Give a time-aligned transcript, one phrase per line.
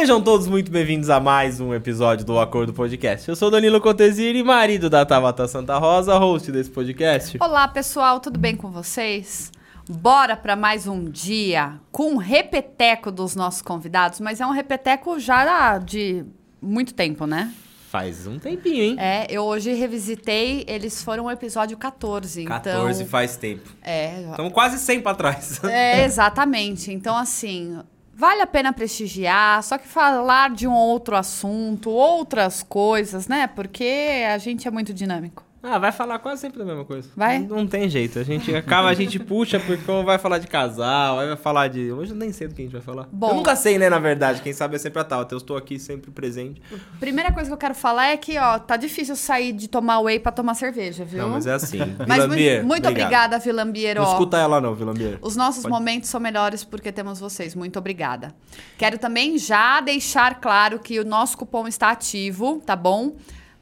[0.00, 3.28] Sejam todos muito bem-vindos a mais um episódio do Acordo Podcast.
[3.28, 7.36] Eu sou Danilo Contesini, marido da Tabata Santa Rosa, host desse podcast.
[7.38, 9.52] Olá, pessoal, tudo bem com vocês?
[9.86, 15.20] Bora para mais um dia com um repeteco dos nossos convidados, mas é um repeteco
[15.20, 16.24] já de
[16.62, 17.52] muito tempo, né?
[17.90, 18.96] Faz um tempinho, hein?
[18.98, 23.10] É, eu hoje revisitei, eles foram o episódio 14, 14 então...
[23.10, 23.68] faz tempo.
[23.82, 25.62] É, Estamos quase 100 pra trás.
[25.64, 26.90] é, exatamente.
[26.90, 27.78] Então, assim,
[28.20, 33.46] vale a pena prestigiar, só que falar de um outro assunto, outras coisas, né?
[33.46, 35.42] Porque a gente é muito dinâmico.
[35.62, 37.08] Ah, vai falar quase sempre da mesma coisa.
[37.14, 37.38] Vai?
[37.38, 38.18] Não, não tem jeito.
[38.18, 41.92] A gente acaba, a gente puxa porque vai falar de casal, vai falar de.
[41.92, 43.06] Hoje eu nem sei do que a gente vai falar.
[43.12, 43.28] Bom.
[43.28, 44.40] Eu nunca sei, né, na verdade.
[44.40, 45.26] Quem sabe é sempre a tal.
[45.30, 46.62] Eu estou aqui sempre presente.
[46.98, 50.18] Primeira coisa que eu quero falar é que, ó, tá difícil sair de tomar whey
[50.18, 51.24] pra tomar cerveja, viu?
[51.24, 51.78] Não, mas é assim.
[52.08, 53.96] Mas Vilambier, muito, muito obrigada, Vilambier.
[53.96, 55.18] Não escuta ela não, Vilambier.
[55.20, 57.54] Os nossos Pode- momentos são melhores porque temos vocês.
[57.54, 58.34] Muito obrigada.
[58.78, 63.12] Quero também já deixar claro que o nosso cupom está ativo, tá bom?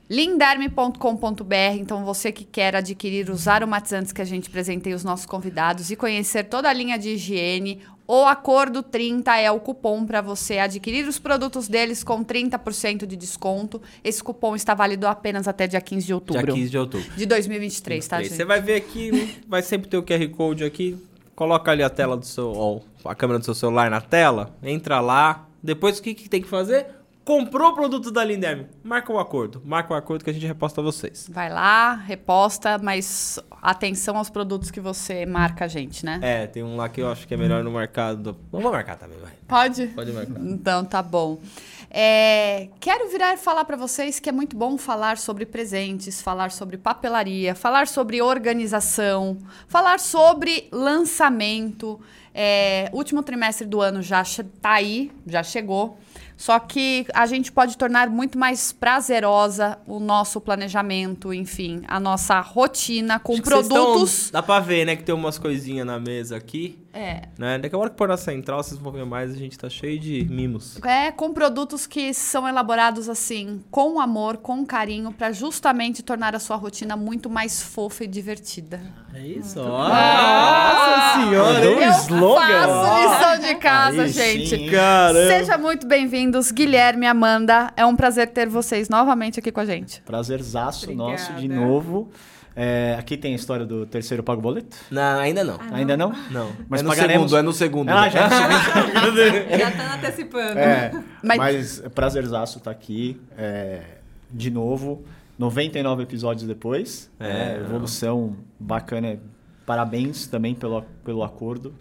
[0.09, 1.55] linderme.com.br.
[1.79, 5.97] Então, você que quer adquirir os aromatizantes que a gente presenteia os nossos convidados e
[5.97, 11.07] conhecer toda a linha de higiene, o Acordo 30 é o cupom para você adquirir
[11.07, 13.83] os produtos deles com 30% de desconto.
[14.03, 17.07] Esse cupom está válido apenas até dia 15 de Dia outubro 15 de outubro.
[17.15, 18.35] de 2023, tá, gente?
[18.35, 20.97] Você vai ver aqui, vai sempre ter o QR Code aqui.
[21.35, 22.51] Coloca ali a tela do seu.
[22.51, 24.57] Ó, a câmera do seu celular na tela.
[24.63, 25.47] Entra lá.
[25.63, 26.87] Depois o que, que tem que fazer?
[27.29, 28.69] Comprou o produto da Linderme.
[28.83, 29.61] Marca o acordo.
[29.63, 31.29] Marca o acordo que a gente reposta vocês.
[31.31, 36.21] Vai lá, reposta, mas atenção aos produtos que você marca a gente, né?
[36.23, 38.35] É, tem um lá que eu acho que é melhor no mercado.
[38.51, 39.33] Não vou marcar também, vai.
[39.47, 39.89] Pode?
[39.89, 40.41] Pode marcar.
[40.41, 41.39] Então, tá bom.
[41.91, 46.51] É, quero virar e falar para vocês que é muito bom falar sobre presentes, falar
[46.51, 49.37] sobre papelaria, falar sobre organização,
[49.67, 52.01] falar sobre lançamento.
[52.35, 54.23] É, último trimestre do ano já
[54.63, 55.99] tá aí, já chegou.
[56.39, 62.39] Só que a gente pode tornar muito mais prazerosa o nosso planejamento, enfim, a nossa
[62.41, 64.31] rotina com Acho produtos.
[64.31, 66.79] tão- dá pra ver, né, que tem umas coisinhas na mesa aqui.
[66.93, 67.59] É, Né?
[67.59, 69.33] Daqui a hora que pôr na central, vocês vão ver mais.
[69.33, 70.79] A gente tá cheio de mimos.
[70.85, 76.39] É, com produtos que são elaborados assim, com amor, com carinho, pra justamente tornar a
[76.39, 78.81] sua rotina muito mais fofa e divertida.
[79.15, 81.15] É isso, Ah!
[81.15, 82.67] Nossa senhora, Mandou um Eu slogan.
[82.67, 84.49] faço lição de casa, Aí gente.
[84.57, 84.71] sim.
[84.71, 85.29] Caramba.
[85.29, 87.73] Seja muito bem-vindos, Guilherme e Amanda.
[87.77, 90.01] É um prazer ter vocês novamente aqui com a gente.
[90.03, 91.11] Prazerzaço Obrigada.
[91.11, 92.11] nosso de novo.
[92.61, 94.77] É, aqui tem a história do terceiro pago boleto?
[94.91, 95.59] Não, ainda não.
[95.71, 96.13] Ainda não?
[96.29, 96.51] Não.
[96.69, 97.89] Mas é no pagaremos- segundo, é no segundo.
[97.89, 99.59] Ah, já é no segundo.
[99.59, 100.59] Já tá antecipando.
[100.59, 100.91] É,
[101.23, 103.83] Mas- mas, é prazerzaço estar aqui é,
[104.29, 105.05] de novo.
[105.39, 107.09] 99 episódios depois.
[107.21, 107.29] É.
[107.29, 109.21] É, evolução bacana.
[109.65, 111.73] Parabéns também pelo, pelo acordo.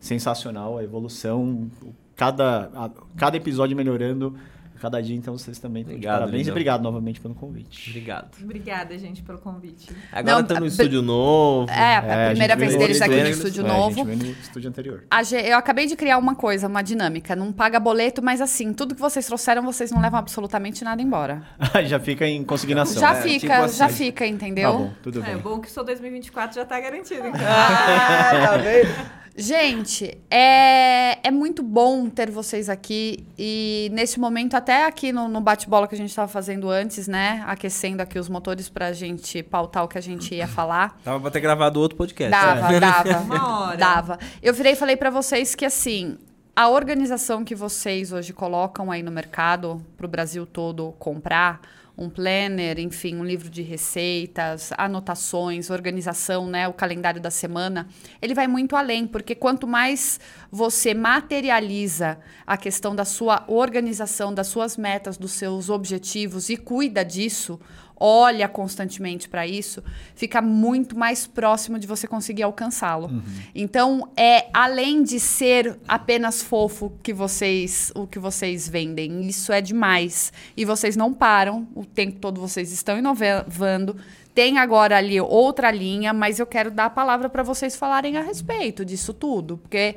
[0.00, 1.70] Sensacional a evolução.
[2.16, 4.34] Cada, a- cada episódio melhorando.
[4.82, 6.46] Cada dia, então vocês também estão de Obrigado, parabéns.
[6.48, 7.90] E obrigado novamente pelo convite.
[7.90, 8.24] Obrimo.
[8.42, 9.88] Obrigada, gente, pelo convite.
[10.10, 11.70] Agora Não, estamos no a- estúdio novo.
[11.70, 13.86] É, a É, primeira gente vez deles no aqui no estúdio- estúdio É, novo.
[13.86, 15.04] A gente veio no estúdio anterior.
[15.08, 17.36] A eu acabei de criar uma coisa, uma dinâmica.
[17.36, 21.44] Não paga boleto, mas assim, tudo que vocês trouxeram, vocês não levam absolutamente nada embora.
[21.86, 23.00] já fica em consignação.
[23.00, 23.78] já é, fica, tipo assim.
[23.78, 24.72] já fica, entendeu?
[24.72, 25.36] Tá bom, tudo É bem.
[25.38, 27.24] bom que só 2024 já tá garantido.
[27.28, 27.40] Então.
[27.40, 29.21] Ah, tá vendo?
[29.36, 35.40] Gente, é, é muito bom ter vocês aqui e nesse momento, até aqui no, no
[35.40, 37.42] bate-bola que a gente estava fazendo antes, né?
[37.46, 40.98] Aquecendo aqui os motores pra gente pautar o que a gente ia falar.
[41.04, 42.30] Tava pra ter gravado outro podcast.
[42.30, 43.18] Dava, dava.
[43.20, 43.76] Uma hora.
[43.76, 44.18] Dava.
[44.42, 46.18] Eu virei e falei pra vocês que assim,
[46.54, 51.60] a organização que vocês hoje colocam aí no mercado pro Brasil todo comprar,
[52.02, 57.88] um planner, enfim, um livro de receitas, anotações, organização, né, o calendário da semana,
[58.20, 60.18] ele vai muito além, porque quanto mais
[60.50, 67.04] você materializa a questão da sua organização, das suas metas, dos seus objetivos e cuida
[67.04, 67.60] disso,
[68.02, 69.82] olha constantemente para isso,
[70.16, 73.22] fica muito mais próximo de você conseguir alcançá-lo.
[73.54, 79.60] Então, é além de ser apenas fofo que vocês o que vocês vendem, isso é
[79.60, 80.32] demais.
[80.56, 83.96] E vocês não param, o tempo todo vocês estão inovando.
[84.34, 88.22] Tem agora ali outra linha, mas eu quero dar a palavra para vocês falarem a
[88.22, 89.96] respeito disso tudo, porque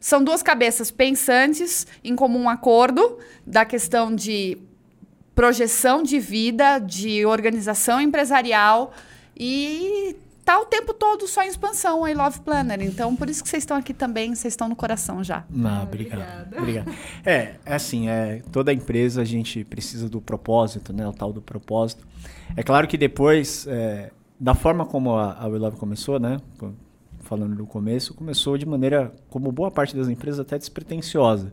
[0.00, 4.58] são duas cabeças pensantes em comum acordo da questão de
[5.34, 8.92] projeção de vida, de organização empresarial
[9.36, 12.82] e tá o tempo todo só em expansão, a I Love Planner.
[12.82, 15.44] Então, por isso que vocês estão aqui também, vocês estão no coração já.
[15.48, 16.56] Não, obrigado.
[16.56, 16.92] Obrigado.
[17.24, 21.06] É, é assim, é, toda empresa a gente precisa do propósito, né?
[21.08, 22.06] O tal do propósito.
[22.56, 26.38] É claro que depois, é, da forma como a, a We Love começou, né?
[27.20, 31.52] Falando no começo, começou de maneira, como boa parte das empresas, até despretensiosa.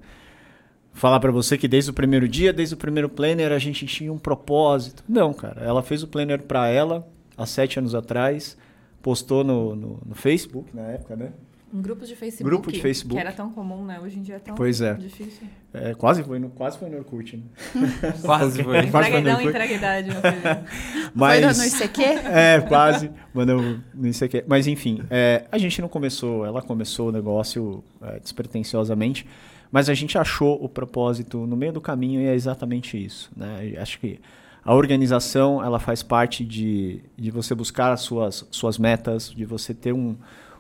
[0.93, 4.11] Falar pra você que desde o primeiro dia, desde o primeiro planner, a gente tinha
[4.11, 5.03] um propósito.
[5.07, 5.61] Não, cara.
[5.61, 7.07] Ela fez o planner pra ela
[7.37, 8.57] há sete anos atrás,
[9.01, 11.31] postou no, no, no Facebook na época, né?
[11.73, 12.43] Um grupo de Facebook.
[12.43, 13.15] Grupo de Facebook.
[13.15, 13.97] Que era tão comum, né?
[14.01, 14.93] Hoje em dia é tão Pois é.
[14.95, 15.47] difícil.
[15.73, 17.43] É, quase, foi no, quase foi no Orkut, né?
[18.21, 18.87] Quase foi.
[18.87, 19.49] Quase foi no não Orkut.
[19.49, 20.65] entrega idade, meu filho.
[21.15, 21.57] Mas...
[21.57, 22.01] Foi no ICQ?
[22.27, 23.09] É, quase.
[23.33, 24.43] Mandou não sei o que.
[24.45, 29.25] Mas enfim, é, a gente não começou, ela começou o negócio é, despretensiosamente,
[29.71, 33.31] mas a gente achou o propósito no meio do caminho e é exatamente isso.
[33.35, 33.73] Né?
[33.79, 34.19] Acho que
[34.63, 39.73] a organização ela faz parte de, de você buscar as suas, suas metas, de você
[39.73, 40.15] ter um,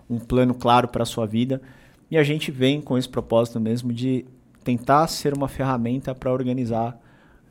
[0.09, 1.61] um plano claro para a sua vida.
[2.09, 4.25] E a gente vem com esse propósito mesmo de
[4.63, 6.99] tentar ser uma ferramenta para organizar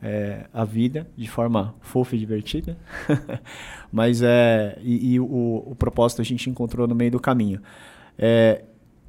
[0.02, 2.76] é, a vida de forma fofa e divertida.
[3.92, 4.78] Mas é.
[4.82, 7.60] E, e o, o propósito a gente encontrou no meio do caminho.
[8.18, 8.64] É,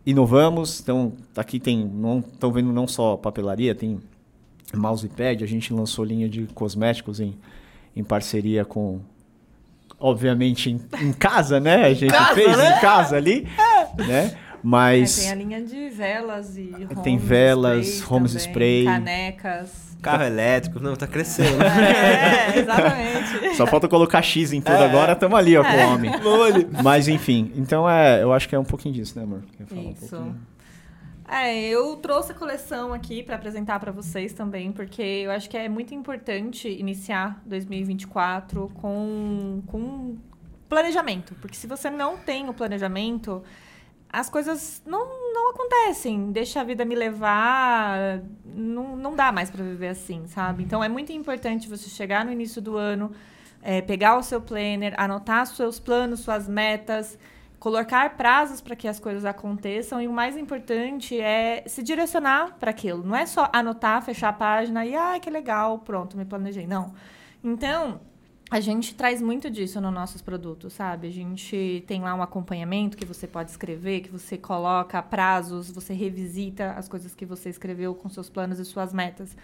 [0.06, 1.86] inovamos, então aqui tem.
[1.86, 4.00] Não estão vendo não só papelaria, tem
[4.74, 7.38] mousepad, a gente lançou linha de cosméticos em,
[7.95, 9.00] em parceria com.
[10.00, 11.86] Obviamente em, em casa, né?
[11.86, 12.77] A gente casa, fez né?
[12.77, 13.48] em casa ali,
[14.07, 14.36] né?
[14.63, 16.71] Mas É, tem a linha de velas e
[17.03, 18.86] Tem velas, sprays homes também, spray.
[18.86, 19.90] Canecas.
[20.01, 21.62] Carro elétrico, não, tá crescendo.
[21.63, 23.56] É, exatamente.
[23.56, 24.86] só falta colocar X em tudo É.
[24.86, 26.12] agora, estamos ali, ó, com o homem.
[26.25, 26.68] Olha.
[26.83, 29.44] Mas enfim, então é, eu acho que é um pouquinho disso, né, amor?
[29.71, 30.09] Um Isso.
[30.09, 30.36] pouquinho?
[31.30, 35.56] É, eu trouxe a coleção aqui para apresentar para vocês também, porque eu acho que
[35.56, 40.18] é muito importante iniciar 2024 com, com
[40.68, 41.33] planejamento.
[41.39, 43.42] Porque se você não tem o planejamento,
[44.11, 46.31] as coisas não, não acontecem.
[46.31, 48.21] Deixa a vida me levar.
[48.43, 50.63] Não, não dá mais para viver assim, sabe?
[50.63, 53.11] Então é muito importante você chegar no início do ano,
[53.61, 57.17] é, pegar o seu planner, anotar seus planos, suas metas,
[57.57, 62.71] colocar prazos para que as coisas aconteçam e o mais importante é se direcionar para
[62.71, 63.03] aquilo.
[63.03, 66.67] Não é só anotar, fechar a página e ah, que legal, pronto, me planejei.
[66.67, 66.93] Não.
[67.41, 68.01] Então,
[68.51, 71.07] a gente traz muito disso nos nossos produtos, sabe?
[71.07, 75.94] A gente tem lá um acompanhamento que você pode escrever, que você coloca prazos, você
[75.94, 79.38] revisita as coisas que você escreveu com seus planos e suas metas.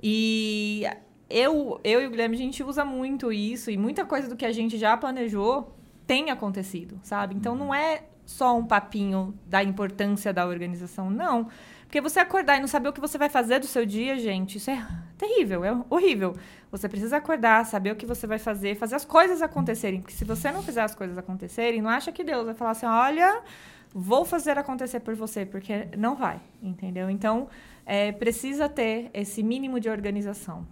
[0.00, 0.84] E
[1.28, 4.46] eu, eu e o Guilherme, a gente usa muito isso e muita coisa do que
[4.46, 5.74] a gente já planejou
[6.06, 7.34] tem acontecido, sabe?
[7.34, 11.48] Então não é só um papinho da importância da organização, não.
[11.94, 14.58] Porque você acordar e não saber o que você vai fazer do seu dia, gente,
[14.58, 14.84] isso é
[15.16, 16.34] terrível, é horrível.
[16.68, 20.00] Você precisa acordar, saber o que você vai fazer, fazer as coisas acontecerem.
[20.00, 22.86] Porque se você não fizer as coisas acontecerem, não acha que Deus vai falar assim:
[22.86, 23.42] olha,
[23.94, 27.08] vou fazer acontecer por você, porque não vai, entendeu?
[27.08, 27.48] Então,
[27.86, 30.66] é, precisa ter esse mínimo de organização.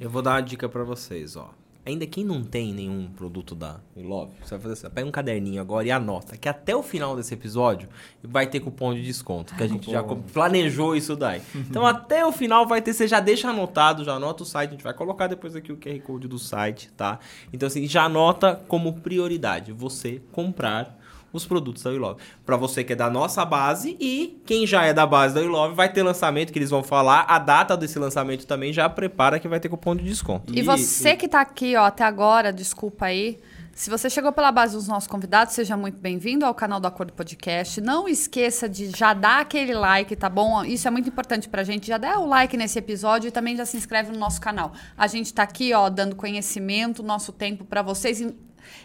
[0.00, 1.54] Eu vou dar uma dica pra vocês, ó.
[1.88, 5.58] Ainda quem não tem nenhum produto da Love, você vai fazer assim, pega um caderninho
[5.58, 7.88] agora e anota que até o final desse episódio
[8.22, 11.40] vai ter cupom de desconto, que a gente já planejou isso daí.
[11.54, 14.72] Então até o final vai ter, você já deixa anotado, já anota o site, a
[14.72, 17.18] gente vai colocar depois aqui o QR Code do site, tá?
[17.54, 20.97] Então assim, já anota como prioridade você comprar
[21.32, 22.20] os produtos da WeLove.
[22.44, 25.74] Pra você que é da nossa base e quem já é da base da WeLove
[25.74, 29.48] vai ter lançamento que eles vão falar, a data desse lançamento também já prepara que
[29.48, 30.52] vai ter cupom de desconto.
[30.54, 33.38] E você que tá aqui, ó, até agora, desculpa aí.
[33.78, 37.12] Se você chegou pela base dos nossos convidados, seja muito bem-vindo ao canal do Acordo
[37.12, 37.80] Podcast.
[37.80, 40.64] Não esqueça de já dar aquele like, tá bom?
[40.64, 41.86] Isso é muito importante pra gente.
[41.86, 44.72] Já dá o like nesse episódio e também já se inscreve no nosso canal.
[44.96, 48.20] A gente tá aqui, ó, dando conhecimento, nosso tempo pra vocês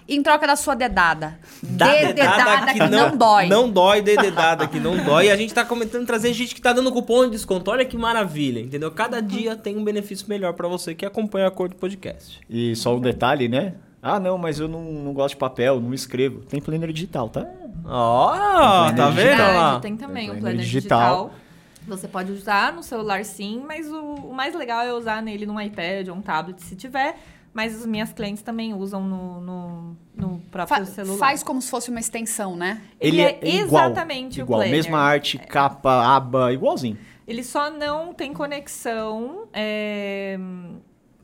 [0.08, 1.38] em, troca da sua dedada.
[1.62, 3.48] Dá Dedada que não, dói.
[3.48, 5.28] Não dói, dê dedada que não dói.
[5.28, 7.72] E a gente tá comentando trazer gente que tá dando cupom de desconto.
[7.72, 8.92] Olha que maravilha, entendeu?
[8.92, 12.40] Cada dia tem um benefício melhor pra você que acompanha o Acordo Podcast.
[12.50, 13.76] E só um detalhe, né?
[14.02, 16.42] Ah, não, mas eu não, não gosto de papel, não escrevo.
[16.42, 17.48] Tem planner digital, tá?
[17.86, 19.80] Ó, tá Planner vendo Verdade, lá?
[19.80, 21.24] Tem também Tem um planner planner digital.
[21.30, 21.40] digital.
[21.88, 25.60] Você pode usar no celular sim, mas o, o mais legal é usar nele num
[25.60, 27.18] iPad ou um tablet se tiver.
[27.54, 31.18] Mas as minhas clientes também usam no, no, no próprio Fa- celular.
[31.20, 32.82] faz como se fosse uma extensão, né?
[33.00, 34.60] Ele, é, igual, exatamente o igual.
[34.62, 34.76] planner.
[34.76, 36.98] Mesma arte, capa, aba, igualzinho.
[37.28, 40.38] Ele só não tem conexão é,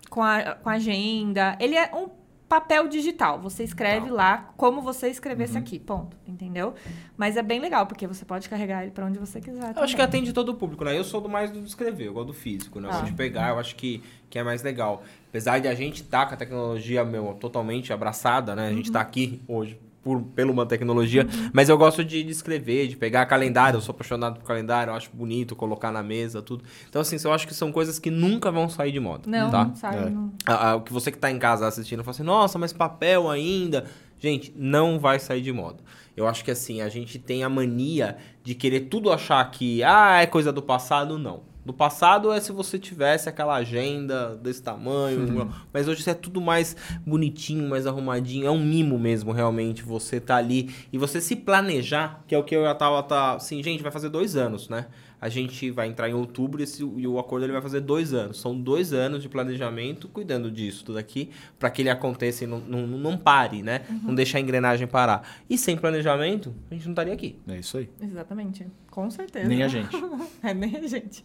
[0.09, 1.57] com, a, com a agenda.
[1.59, 2.07] Ele é um
[2.49, 3.39] papel digital.
[3.39, 5.59] Você escreve lá como você escrevesse Uhum.
[5.59, 6.17] aqui, ponto.
[6.27, 6.73] Entendeu?
[7.15, 9.73] Mas é bem legal, porque você pode carregar ele pra onde você quiser.
[9.77, 10.05] Eu acho que também.
[10.05, 10.97] atende todo o público, né?
[10.97, 12.87] Eu sou do mais do escrever, eu gosto do físico, né?
[12.87, 12.93] Eu Ah.
[12.95, 15.03] gosto de pegar, eu acho que, que é mais legal.
[15.29, 18.67] Apesar de a gente estar com a tecnologia, meu, totalmente abraçada, né?
[18.67, 19.79] A gente tá aqui hoje
[20.09, 23.93] por, pela uma tecnologia, mas eu gosto de, de escrever, de pegar calendário, eu sou
[23.93, 26.63] apaixonado por calendário, eu acho bonito colocar na mesa, tudo.
[26.89, 29.65] Então, assim, eu acho que são coisas que nunca vão sair de moda, Não, tá?
[29.65, 29.97] não sabe.
[29.97, 30.09] É.
[30.09, 33.85] não- que você que tá em casa assistindo fala assim, nossa, mas papel ainda.
[34.19, 35.77] Gente, não vai sair de moda.
[36.17, 40.21] Eu acho que assim, a gente tem a mania de querer tudo achar que, ah,
[40.21, 41.41] é coisa do passado, não.
[41.69, 46.41] No passado é se você tivesse aquela agenda desse tamanho, mas hoje isso é tudo
[46.41, 48.47] mais bonitinho, mais arrumadinho.
[48.47, 49.83] É um mimo mesmo, realmente.
[49.83, 53.35] Você tá ali e você se planejar, que é o que eu já tava, tá,
[53.35, 54.87] assim, gente, vai fazer dois anos, né?
[55.21, 58.39] A gente vai entrar em outubro esse, e o acordo ele vai fazer dois anos.
[58.39, 62.59] São dois anos de planejamento cuidando disso tudo aqui para que ele aconteça e não,
[62.59, 63.81] não, não pare, né?
[64.03, 65.27] Não deixar a engrenagem parar.
[65.49, 67.37] E sem planejamento, a gente não estaria aqui.
[67.47, 67.89] É isso aí.
[68.01, 68.65] Exatamente.
[68.89, 69.47] Com certeza.
[69.47, 69.95] Nem a gente.
[70.41, 71.21] é, nem a gente.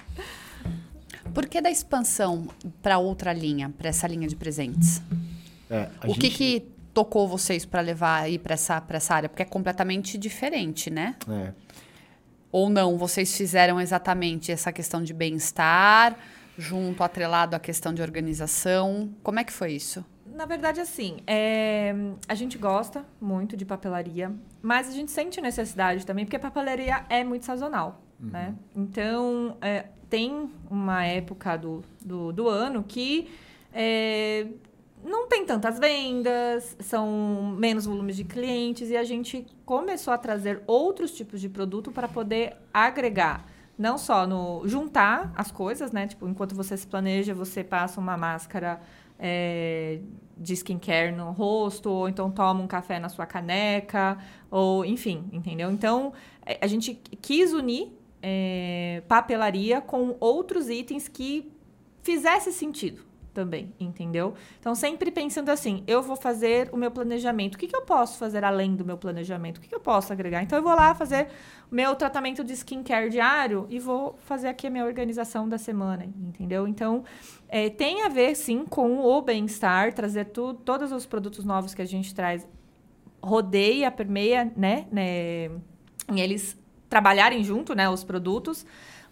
[1.32, 2.48] Por que da expansão
[2.82, 5.00] para outra linha, para essa linha de presentes?
[5.70, 9.14] É, a o que gente- que tocou vocês para levar aí para essa, pra essa
[9.14, 9.28] área?
[9.28, 11.16] Porque é completamente diferente, né?
[11.28, 11.52] É.
[12.54, 16.16] Ou não, vocês fizeram exatamente essa questão de bem-estar,
[16.56, 19.12] junto, atrelado à questão de organização.
[19.24, 20.04] Como é que foi isso?
[20.24, 21.92] Na verdade, assim, é,
[22.28, 24.32] a gente gosta muito de papelaria,
[24.62, 28.54] mas a gente sente necessidade também, porque a papelaria é muito sazonal, né?
[28.72, 33.32] Então, é, tem uma época do, do, do ano que
[33.72, 34.46] é,
[35.04, 40.62] não tem tantas vendas, são menos volumes de clientes, e a gente começou a trazer
[40.66, 43.46] outros tipos de produto para poder agregar.
[43.76, 46.06] Não só no juntar as coisas, né?
[46.06, 48.80] Tipo, enquanto você se planeja, você passa uma máscara
[49.18, 49.98] é,
[50.36, 54.16] de skincare no rosto, ou então toma um café na sua caneca,
[54.50, 55.70] ou enfim, entendeu?
[55.70, 56.14] Então,
[56.46, 57.92] é, a gente quis unir
[58.22, 61.52] é, papelaria com outros itens que
[62.02, 64.34] fizesse sentido também, entendeu?
[64.60, 67.56] Então, sempre pensando assim, eu vou fazer o meu planejamento.
[67.56, 69.58] O que, que eu posso fazer além do meu planejamento?
[69.58, 70.42] O que, que eu posso agregar?
[70.42, 71.28] Então, eu vou lá fazer
[71.70, 76.68] meu tratamento de skincare diário e vou fazer aqui a minha organização da semana, entendeu?
[76.68, 77.04] Então,
[77.48, 81.82] é, tem a ver, sim, com o bem-estar, trazer tu, todos os produtos novos que
[81.82, 82.48] a gente traz,
[83.20, 85.50] rodeia, permeia, né, né,
[86.08, 86.56] em eles
[86.88, 88.64] trabalharem junto, né, os produtos,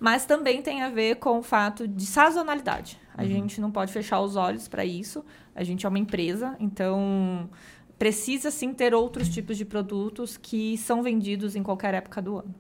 [0.03, 2.99] mas também tem a ver com o fato de sazonalidade.
[3.15, 5.25] A gente não pode fechar os olhos para isso.
[5.55, 7.49] A gente é uma empresa, então
[7.97, 12.53] precisa sim ter outros tipos de produtos que são vendidos em qualquer época do ano.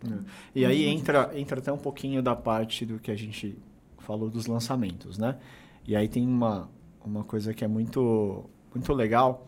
[0.00, 0.18] tá?
[0.54, 3.58] E aí entra, entra até um pouquinho da parte do que a gente
[3.98, 5.38] falou dos lançamentos, né?
[5.84, 6.70] E aí tem uma,
[7.04, 9.44] uma coisa que é muito, muito legal,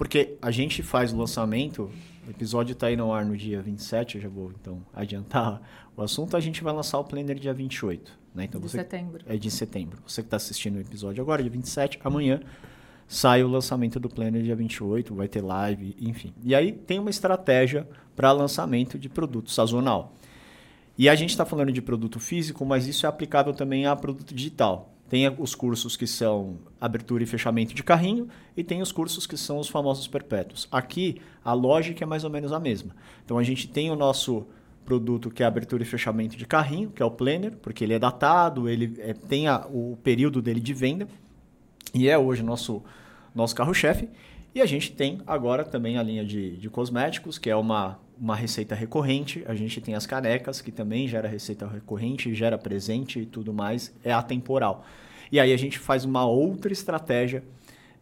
[0.00, 1.90] porque a gente faz o lançamento,
[2.26, 5.60] o episódio está aí no ar no dia 27, eu já vou então adiantar
[5.94, 8.44] o assunto, a gente vai lançar o planner dia 28, né?
[8.44, 9.22] Então de você setembro.
[9.28, 9.98] é de setembro.
[10.06, 12.40] Você que está assistindo o episódio agora, dia 27, amanhã
[13.06, 16.32] sai o lançamento do Planner dia 28, vai ter live, enfim.
[16.42, 20.14] E aí tem uma estratégia para lançamento de produto sazonal.
[20.96, 24.34] E a gente está falando de produto físico, mas isso é aplicável também a produto
[24.34, 24.94] digital.
[25.10, 29.36] Tem os cursos que são abertura e fechamento de carrinho e tem os cursos que
[29.36, 30.66] são os famosos perpétuos.
[30.70, 32.94] Aqui a lógica é mais ou menos a mesma.
[33.24, 34.46] Então a gente tem o nosso
[34.84, 37.98] produto que é abertura e fechamento de carrinho, que é o planner, porque ele é
[37.98, 41.06] datado, ele é, tem a- o período dele de venda
[41.92, 42.82] e é hoje nosso
[43.34, 44.08] nosso carro-chefe.
[44.54, 48.36] E a gente tem agora também a linha de, de cosméticos, que é uma, uma
[48.36, 49.42] receita recorrente.
[49.46, 53.94] A gente tem as canecas, que também gera receita recorrente, gera presente e tudo mais,
[54.04, 54.84] é atemporal.
[55.32, 57.42] E aí a gente faz uma outra estratégia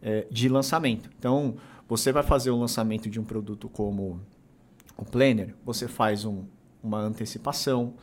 [0.01, 1.09] eh, de lançamento.
[1.17, 1.55] Então,
[1.87, 4.21] você vai fazer o lançamento de um produto como
[4.97, 6.45] o Planner, você faz um-
[6.83, 7.93] uma antecipação,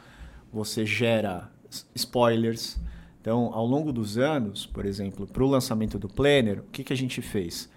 [0.52, 1.50] você gera
[1.94, 2.78] spoilers.
[3.20, 6.92] Então, ao longo dos anos, por exemplo, para o lançamento do Planner, o que, que
[6.92, 7.68] a gente fez?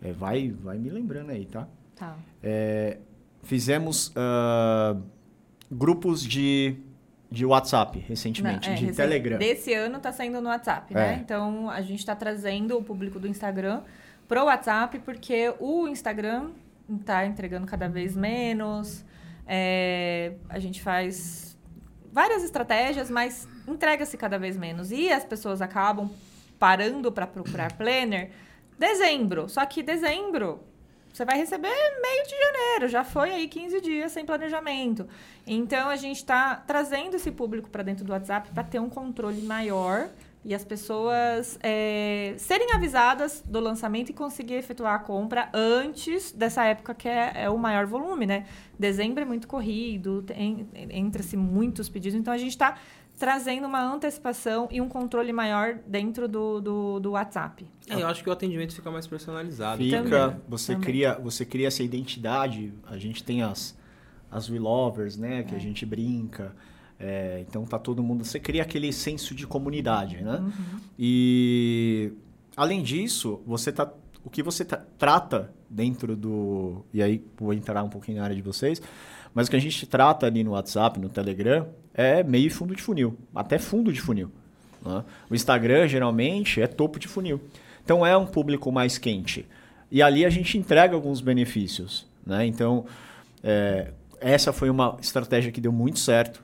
[0.00, 1.68] É, vai, vai me lembrando aí, tá?
[1.96, 2.16] Tá.
[2.42, 2.98] É,
[3.44, 4.96] fizemos ah,
[5.70, 6.76] grupos de,
[7.30, 9.38] de WhatsApp recentemente, Não, é, de recém- Telegram.
[9.38, 10.96] Desse ano tá saindo no WhatsApp, É.
[10.96, 11.20] né?
[11.24, 13.82] Então a gente tá trazendo o público do Instagram
[14.26, 16.50] pro WhatsApp, porque o Instagram
[17.04, 19.04] tá entregando cada vez menos.
[19.46, 21.58] é, a gente faz
[22.10, 24.90] várias estratégias, mas entrega-se cada vez menos.
[24.90, 26.08] E as pessoas acabam
[26.58, 28.30] parando para procurar planner
[28.78, 29.46] dezembro.
[29.50, 30.60] Só que dezembro
[31.14, 35.06] você vai receber meio de janeiro, já foi aí 15 dias sem planejamento.
[35.46, 39.40] Então a gente está trazendo esse público para dentro do WhatsApp para ter um controle
[39.42, 40.08] maior
[40.44, 46.64] e as pessoas é, serem avisadas do lançamento e conseguir efetuar a compra antes dessa
[46.64, 48.46] época que é, é o maior volume, né?
[48.76, 50.24] Dezembro é muito corrido,
[50.90, 52.76] entra-se muitos pedidos, então a gente está
[53.24, 57.64] trazendo uma antecipação e um controle maior dentro do, do, do WhatsApp.
[57.88, 59.82] É, eu acho que o atendimento fica mais personalizado.
[59.82, 60.86] Fica, Também, você também.
[60.86, 62.74] cria, você cria essa identidade.
[62.86, 63.74] A gente tem as
[64.30, 65.42] as We Lovers, né, É.
[65.44, 66.54] que a gente brinca.
[67.00, 70.38] É, então tá todo mundo, você cria aquele senso de comunidade, né?
[70.40, 70.80] Uhum.
[70.98, 72.12] E
[72.56, 73.90] além disso, você tá
[74.22, 78.36] o que você tra- trata dentro do e aí vou entrar um pouquinho na área
[78.36, 78.82] de vocês,
[79.32, 82.82] mas o que a gente trata ali no WhatsApp, no Telegram, é meio fundo de
[82.82, 84.30] funil, até fundo de funil.
[84.84, 85.04] Né?
[85.30, 87.40] O Instagram, geralmente, é topo de funil.
[87.84, 89.46] Então, é um público mais quente.
[89.90, 92.06] E ali a gente entrega alguns benefícios.
[92.26, 92.46] Né?
[92.46, 92.84] Então,
[93.42, 96.42] é, essa foi uma estratégia que deu muito certo.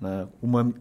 [0.00, 0.26] Né?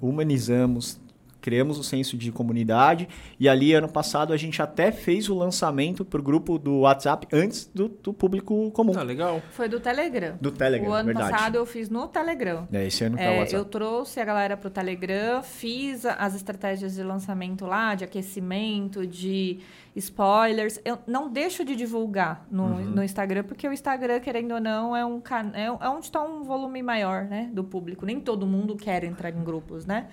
[0.01, 0.99] Humanizamos,
[1.45, 3.07] criamos o senso de comunidade
[3.39, 7.27] e ali ano passado a gente até fez o lançamento para o grupo do WhatsApp
[7.31, 8.93] antes do, do, público comum.
[8.97, 9.39] Ah, legal.
[9.51, 10.35] Foi do Telegram.
[10.41, 11.29] Do Telegram, O ano verdade.
[11.31, 12.67] passado eu fiz no Telegram.
[12.73, 13.53] É, esse ano tá o É, WhatsApp.
[13.57, 19.59] eu trouxe a galera pro Telegram, fiz as estratégias de lançamento lá, de aquecimento, de
[19.95, 20.79] spoilers.
[20.83, 22.85] Eu não deixo de divulgar no, Uhum.
[22.85, 26.23] no Instagram, porque o Instagram, querendo ou não, é, um, can- é, é onde está
[26.23, 28.03] um volume maior né, do público.
[28.03, 30.07] Nem todo mundo quer entrar em grupos, né?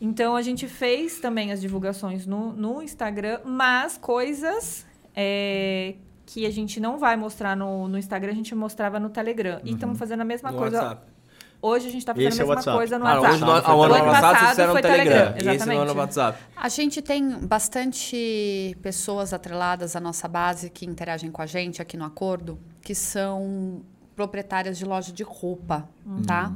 [0.00, 6.50] Então, a gente fez também as divulgações no, no Instagram, mas coisas é, que a
[6.50, 9.60] gente não vai mostrar no, no Instagram, a gente mostrava no Telegram.
[9.64, 11.10] E estamos fazendo a mesma No coisa WhatsApp.
[11.62, 12.76] Hoje a gente está fazendo Esse a é o mesma WhatsApp.
[12.78, 13.34] coisa no Ah, WhatsApp.
[13.34, 15.04] hoje, no, Foi ao ano passado, no passado foi Telegram.
[15.32, 15.98] Telegram, E esse no ano exatamente.
[15.98, 16.38] WhatsApp.
[16.56, 21.98] A gente tem bastante pessoas atreladas à nossa base que interagem com a gente aqui
[21.98, 23.82] no acordo, que são
[24.16, 25.86] proprietárias de loja de roupa,
[26.26, 26.50] tá?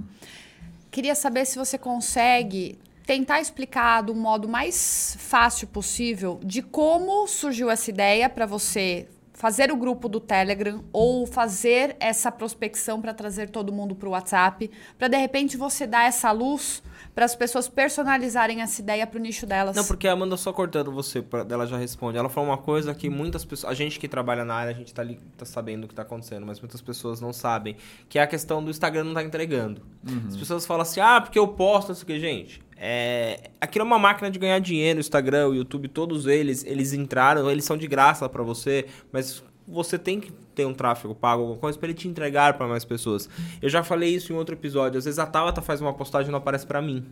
[0.90, 7.70] Queria saber se você consegue tentar explicar do modo mais fácil possível de como surgiu
[7.70, 13.50] essa ideia para você fazer o grupo do Telegram ou fazer essa prospecção para trazer
[13.50, 16.82] todo mundo para o WhatsApp, para de repente você dar essa luz
[17.14, 19.76] para as pessoas personalizarem essa ideia para o nicho delas.
[19.76, 22.18] Não, porque a Amanda só cortando você, pra, ela já responde.
[22.18, 23.70] Ela falou uma coisa que muitas pessoas.
[23.70, 26.02] A gente que trabalha na área, a gente tá, ali, tá sabendo o que tá
[26.02, 27.76] acontecendo, mas muitas pessoas não sabem.
[28.08, 29.82] Que é a questão do Instagram não tá entregando.
[30.28, 32.62] As pessoas falam assim, ah, porque eu posto, não sei o que, gente.
[32.76, 36.92] É, aquilo é uma máquina de ganhar dinheiro, o Instagram, o YouTube, todos eles, eles
[36.92, 41.42] entraram, eles são de graça pra você, mas você tem que ter um tráfego pago,
[41.42, 43.28] alguma coisa, pra ele te entregar pra mais pessoas.
[43.60, 44.98] Eu já falei isso em outro episódio.
[44.98, 47.04] Às vezes a Tabata faz uma postagem e não aparece pra mim.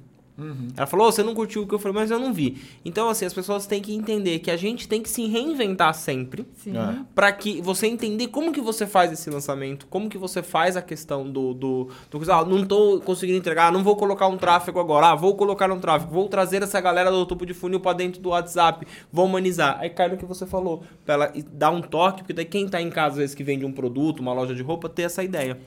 [0.77, 2.61] Ela falou, "Ô, você não curtiu o que eu falei, mas eu não vi.
[2.85, 6.47] Então, assim, as pessoas têm que entender que a gente tem que se reinventar sempre.
[6.67, 7.05] É.
[7.15, 10.83] Pra que você entender como que você faz esse lançamento, como que você faz a
[10.83, 11.55] questão do...
[11.55, 15.37] do, do ah, não tô conseguindo entregar, não vou colocar um tráfego agora, ah, vou
[15.37, 18.87] colocar um tráfego, vou trazer essa galera do topo de funil pra dentro do WhatsApp,
[19.13, 19.79] vou humanizar.
[19.81, 22.81] Aí cai no que você falou, pra ela dar um toque, porque daí quem tá
[22.81, 25.59] em casa, às vezes, que vende um produto, uma loja de roupa, ter essa ideia.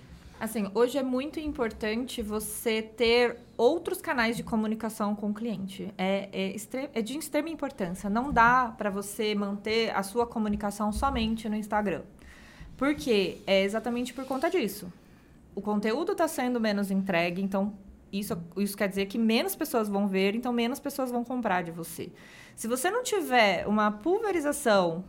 [0.45, 5.91] Assim, hoje é muito importante você ter outros canais de comunicação com o cliente.
[5.97, 8.12] É, é, é de extrema importância.
[8.12, 12.03] Não dá para você manter a sua comunicação somente no Instagram.
[12.77, 13.39] Por quê?
[13.47, 14.93] É exatamente por conta disso.
[15.55, 17.73] O conteúdo está sendo menos entregue, então
[18.13, 21.71] isso, isso quer dizer que menos pessoas vão ver, então menos pessoas vão comprar de
[21.71, 22.12] você.
[22.55, 25.03] Se você não tiver uma pulverização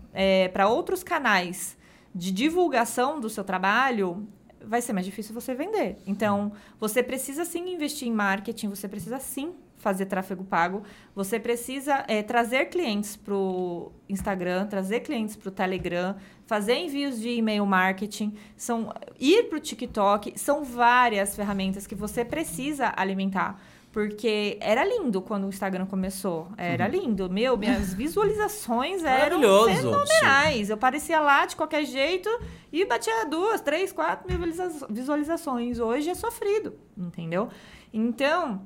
[0.55, 1.77] para outros canais
[2.14, 4.27] de divulgação do seu trabalho,
[4.66, 5.96] vai ser mais difícil você vender.
[6.07, 10.83] Então, você precisa sim investir em marketing, você precisa sim fazer tráfego pago,
[11.14, 17.20] você precisa eh, trazer clientes para o Instagram, trazer clientes para o Telegram, fazer envios
[17.20, 23.61] de e-mail marketing, são ir para o TikTok, são várias ferramentas que você precisa alimentar.
[23.96, 26.48] Porque era lindo quando o Instagram começou.
[26.59, 27.30] Era lindo.
[27.30, 29.40] Meu, minhas visualizações eram
[29.80, 30.68] fenomenais.
[30.68, 32.28] Eu parecia lá de qualquer jeito
[32.70, 35.78] e batia duas, três, quatro mil visualiza- visualizações.
[35.78, 37.48] Hoje é sofrido, entendeu?
[37.90, 38.61] Então,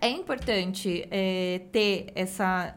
[0.00, 2.72] é importante é, ter essa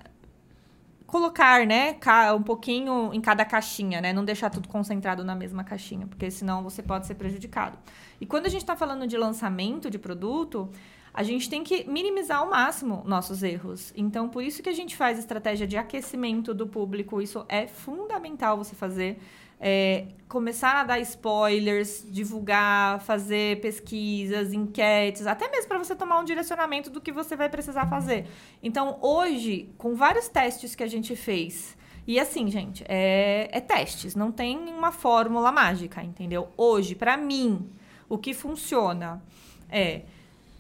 [1.08, 1.96] colocar, né,
[2.36, 6.64] um pouquinho em cada caixinha, né, não deixar tudo concentrado na mesma caixinha, porque senão
[6.64, 7.78] você pode ser prejudicado.
[8.20, 10.70] E quando a gente está falando de lançamento de produto,
[11.14, 13.94] a gente tem que minimizar ao máximo nossos erros.
[13.96, 17.22] Então, por isso que a gente faz estratégia de aquecimento do público.
[17.22, 19.20] Isso é fundamental você fazer.
[19.66, 26.26] É, começar a dar spoilers, divulgar, fazer pesquisas, enquetes, até mesmo para você tomar um
[26.26, 28.26] direcionamento do que você vai precisar fazer.
[28.62, 34.16] Então, hoje, com vários testes que a gente fez, e assim, gente, é, é testes,
[34.16, 36.50] não tem uma fórmula mágica, entendeu?
[36.58, 37.70] Hoje, para mim,
[38.10, 39.24] o que funciona
[39.70, 40.02] é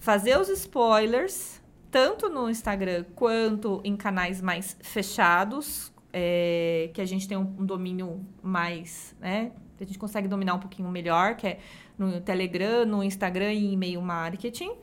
[0.03, 7.25] fazer os spoilers, tanto no Instagram quanto em canais mais fechados, é, que a gente
[7.25, 9.53] tem um, um domínio mais, né?
[9.79, 11.59] A gente consegue dominar um pouquinho melhor, que é
[11.97, 14.73] no Telegram, no Instagram e e-mail marketing.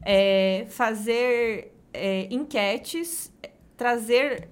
[0.00, 3.32] É, fazer é, enquetes,
[3.76, 4.48] trazer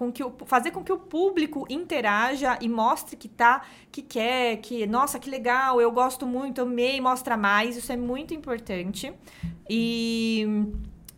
[0.00, 4.56] com que o, fazer com que o público interaja e mostre que tá, que quer,
[4.56, 9.12] que, nossa, que legal, eu gosto muito, amei, mostra mais, isso é muito importante.
[9.68, 10.64] E,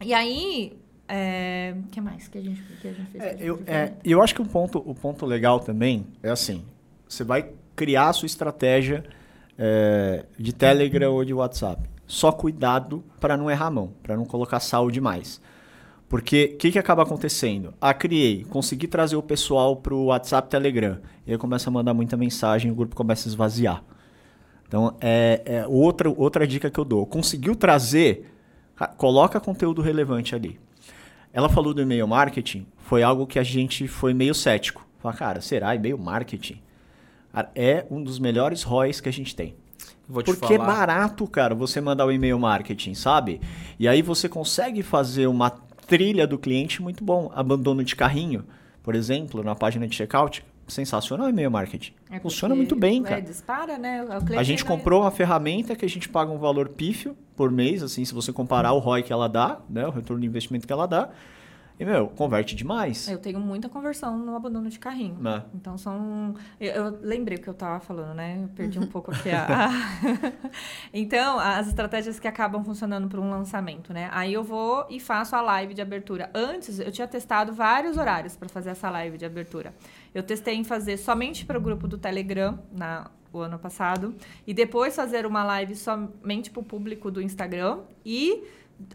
[0.05, 3.23] e aí, é, o que mais que a gente, que a gente fez?
[3.23, 6.65] É, eu, é, eu acho que o ponto, o ponto legal também é assim:
[7.09, 9.05] você vai criar a sua estratégia
[9.57, 11.89] é, de Telegram ou de WhatsApp.
[12.05, 15.41] só cuidado para não errar a mão, para não colocar sal demais.
[16.13, 17.73] Porque o que, que acaba acontecendo?
[17.81, 20.99] Ah, criei, consegui trazer o pessoal para o WhatsApp Telegram.
[21.27, 23.83] E aí começa a mandar muita mensagem e o grupo começa a esvaziar.
[24.69, 27.07] Então, é, é outra, outra dica que eu dou.
[27.07, 28.31] Conseguiu trazer,
[28.99, 30.61] coloca conteúdo relevante ali.
[31.33, 34.87] Ela falou do e-mail marketing, foi algo que a gente foi meio cético.
[34.99, 36.61] Fala, cara, será e-mail marketing?
[37.55, 39.55] É um dos melhores ROIs que a gente tem.
[40.07, 40.55] Porque falar.
[40.55, 43.41] é barato, cara, você mandar o e-mail marketing, sabe?
[43.79, 47.31] E aí você consegue fazer uma trilha do cliente muito bom.
[47.35, 48.47] Abandono de carrinho,
[48.83, 51.93] por exemplo, na página de checkout, sensacional e-mail marketing.
[52.11, 53.19] É Funciona muito bem, é, cara.
[53.19, 54.03] É, dispara, né?
[54.39, 58.07] a gente comprou uma ferramenta que a gente paga um valor pífio por mês, assim,
[58.07, 60.87] se você comparar o ROI que ela dá, né, o retorno de investimento que ela
[60.87, 61.11] dá,
[61.83, 63.09] e, meu, converte demais.
[63.09, 65.19] Eu tenho muita conversão no abandono de carrinho.
[65.27, 65.43] É.
[65.53, 66.33] Então, são...
[66.61, 68.39] Eu, eu, lembrei o que eu estava falando, né?
[68.41, 69.69] Eu perdi um pouco aqui a...
[70.95, 74.09] então, as estratégias que acabam funcionando para um lançamento, né?
[74.13, 76.31] Aí eu vou e faço a live de abertura.
[76.33, 79.75] Antes, eu tinha testado vários horários para fazer essa live de abertura.
[80.15, 84.15] Eu testei em fazer somente para o grupo do Telegram, na o ano passado,
[84.47, 88.45] e depois fazer uma live somente para o público do Instagram e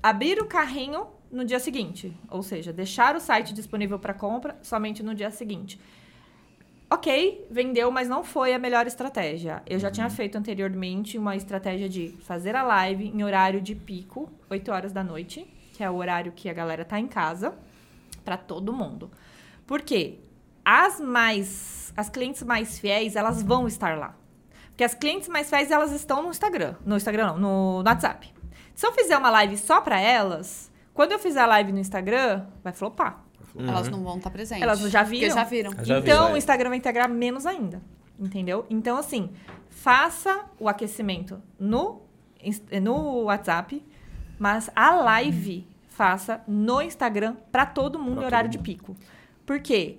[0.04, 5.04] abrir o carrinho no dia seguinte, ou seja, deixar o site disponível para compra somente
[5.04, 5.80] no dia seguinte.
[6.90, 9.62] Ok, vendeu, mas não foi a melhor estratégia.
[9.66, 9.94] Eu já uhum.
[9.94, 14.92] tinha feito anteriormente uma estratégia de fazer a live em horário de pico, 8 horas
[14.94, 17.54] da noite, que é o horário que a galera tá em casa,
[18.24, 19.12] para todo mundo.
[19.66, 20.20] Por quê?
[20.64, 24.16] As mais as clientes mais fiéis, elas vão estar lá.
[24.68, 28.32] Porque as clientes mais fiéis, elas estão no Instagram, no Instagram não, no, no WhatsApp.
[28.76, 30.67] Se eu fizer uma live só para elas,
[30.98, 33.24] quando eu fizer a live no Instagram, vai flopar.
[33.54, 33.70] Uhum.
[33.70, 34.64] Elas não vão estar presentes.
[34.64, 35.36] Elas já viram?
[35.36, 35.72] já viram.
[35.84, 37.84] Já então, vi, o Instagram vai integrar menos ainda.
[38.20, 38.66] Entendeu?
[38.68, 39.30] Então, assim,
[39.70, 42.02] faça o aquecimento no,
[42.82, 43.86] no WhatsApp,
[44.40, 48.98] mas a live faça no Instagram para todo mundo pra em horário de pico.
[49.46, 49.98] Por quê?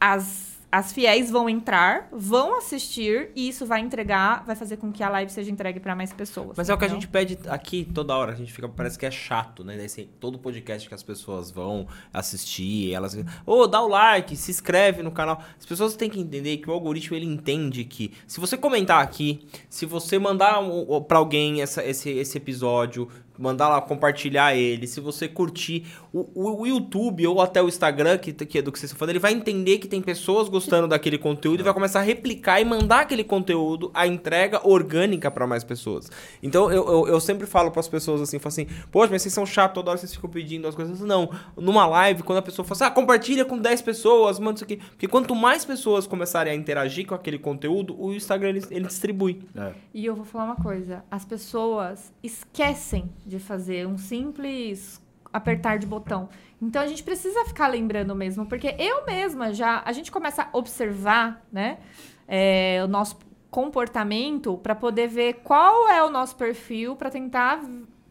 [0.00, 5.02] As as fiéis vão entrar, vão assistir e isso vai entregar, vai fazer com que
[5.02, 6.56] a live seja entregue para mais pessoas.
[6.56, 9.06] Mas é o que a gente pede aqui toda hora, a gente fica parece que
[9.06, 9.78] é chato, né?
[10.20, 15.02] Todo podcast que as pessoas vão assistir, elas, ô, oh, dá o like, se inscreve
[15.02, 15.42] no canal.
[15.58, 19.46] As pessoas têm que entender que o algoritmo ele entende que se você comentar aqui,
[19.70, 20.58] se você mandar
[21.06, 26.62] para alguém essa, esse, esse episódio, mandar lá compartilhar ele, se você curtir o, o,
[26.62, 29.18] o, YouTube ou até o Instagram, que, que é do que vocês estão falando, ele
[29.18, 33.00] vai entender que tem pessoas gostando daquele conteúdo e vai começar a replicar e mandar
[33.00, 36.10] aquele conteúdo, a entrega orgânica para mais pessoas.
[36.42, 39.32] Então eu, eu, eu sempre falo para as pessoas assim, falo assim, poxa, mas vocês
[39.32, 41.00] são chatos, toda hora vocês ficam pedindo as coisas.
[41.00, 44.64] Não, numa live, quando a pessoa fala assim, ah, compartilha com 10 pessoas, manda isso
[44.64, 44.76] aqui.
[44.76, 49.42] Porque quanto mais pessoas começarem a interagir com aquele conteúdo, o Instagram ele, ele distribui.
[49.56, 49.72] É.
[49.94, 55.00] E eu vou falar uma coisa, as pessoas esquecem de fazer um simples
[55.32, 56.28] apertar de botão.
[56.60, 60.48] Então a gente precisa ficar lembrando mesmo, porque eu mesma já a gente começa a
[60.56, 61.78] observar, né,
[62.26, 63.18] é, o nosso
[63.50, 67.62] comportamento para poder ver qual é o nosso perfil para tentar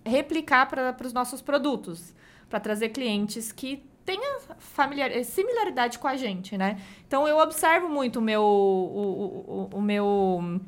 [0.05, 2.15] replicar para os nossos produtos,
[2.49, 6.77] para trazer clientes que tenham familiar, similaridade com a gente, né?
[7.05, 10.61] Então eu observo muito o meu o, o, o meu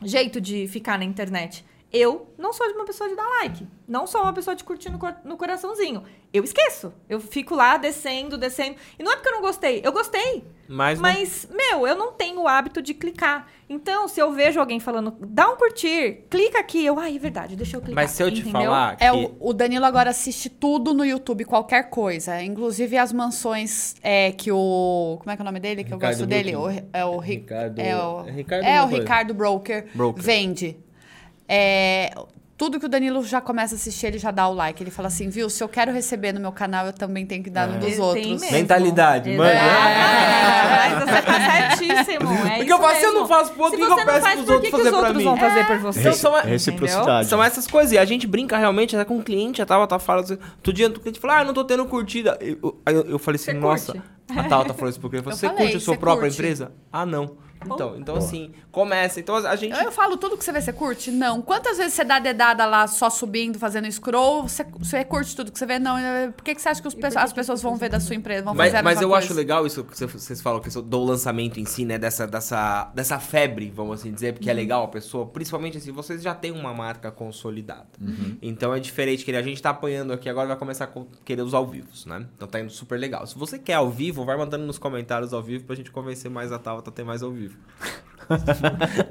[0.00, 1.64] jeito de ficar na internet.
[1.94, 3.64] Eu não sou de uma pessoa de dar like.
[3.86, 6.02] Não sou uma pessoa de curtir no, no coraçãozinho.
[6.32, 6.92] Eu esqueço.
[7.08, 8.74] Eu fico lá descendo, descendo.
[8.98, 9.80] E não é porque eu não gostei.
[9.84, 10.42] Eu gostei.
[10.66, 11.56] Mas, mas não...
[11.56, 13.46] meu, eu não tenho o hábito de clicar.
[13.68, 16.84] Então, se eu vejo alguém falando, dá um curtir, clica aqui.
[16.84, 18.02] Eu, ai, é verdade, deixa eu clicar.
[18.02, 18.62] Mas se eu te entendeu?
[18.62, 18.96] falar.
[18.96, 19.04] Que...
[19.04, 22.42] É, o, o, Danilo agora assiste tudo no YouTube, qualquer coisa.
[22.42, 25.16] Inclusive as mansões é, que o.
[25.20, 25.84] Como é que é o nome dele?
[25.84, 26.56] Que Ricardo eu gosto dele?
[26.56, 27.78] O, é o Ricardo.
[27.78, 30.22] É o, Ricardo, é o Ricardo Broker, Broker.
[30.22, 30.76] Vende.
[31.48, 32.12] É,
[32.56, 34.80] tudo que o Danilo já começa a assistir, ele já dá o like.
[34.80, 35.50] Ele fala assim, viu?
[35.50, 37.72] Se eu quero receber no meu canal, eu também tenho que dar é.
[37.72, 38.40] no dos outros.
[38.50, 39.50] Mentalidade, mano.
[39.50, 42.32] É, é, você tá certíssimo.
[42.46, 44.34] É Porque eu faço, se eu não faço pro outro, por que eu peço faz,
[44.36, 45.24] pros outros fazer pra mim?
[45.24, 46.00] vão fazer por você?
[46.00, 47.28] Então, são, Reciprocidade.
[47.28, 47.92] São essas coisas.
[47.92, 50.72] E a gente brinca realmente, até com o cliente, a Tava tá falando assim, outro
[50.72, 52.38] dia o cliente falou, ah, não tô tendo curtida.
[52.40, 54.08] Eu, eu, eu falei assim, você nossa, curte?
[54.28, 56.40] a Tava tá falando isso porque você falei, curte a sua própria curte.
[56.40, 56.72] empresa?
[56.92, 57.36] Ah, não.
[57.72, 59.20] Então, então assim, começa.
[59.20, 59.78] Então a gente.
[59.78, 61.10] Eu falo tudo que você vê, você curte?
[61.10, 61.40] Não.
[61.40, 64.42] Quantas vezes você dá dedada lá só subindo, fazendo scroll?
[64.48, 65.78] Você, você curte tudo que você vê?
[65.78, 65.96] Não.
[66.32, 68.44] Por que, que você acha que os, as pessoas vão ver da sua empresa?
[68.44, 69.24] Vão mas fazer mas eu coisa?
[69.24, 71.98] acho legal isso que vocês falam, que do lançamento em si, né?
[71.98, 74.58] Dessa, dessa, dessa febre, vamos assim dizer, porque é uhum.
[74.58, 75.26] é legal a pessoa.
[75.26, 77.86] Principalmente assim, vocês já têm uma marca consolidada.
[78.00, 78.36] Uhum.
[78.42, 81.54] Então é diferente que a gente tá apanhando aqui, agora vai começar a querer os
[81.54, 82.26] ao vivo, né?
[82.36, 83.26] Então tá indo super legal.
[83.26, 86.52] Se você quer ao vivo, vai mandando nos comentários ao vivo pra gente convencer mais
[86.52, 87.53] a Tava a ter mais ao vivo.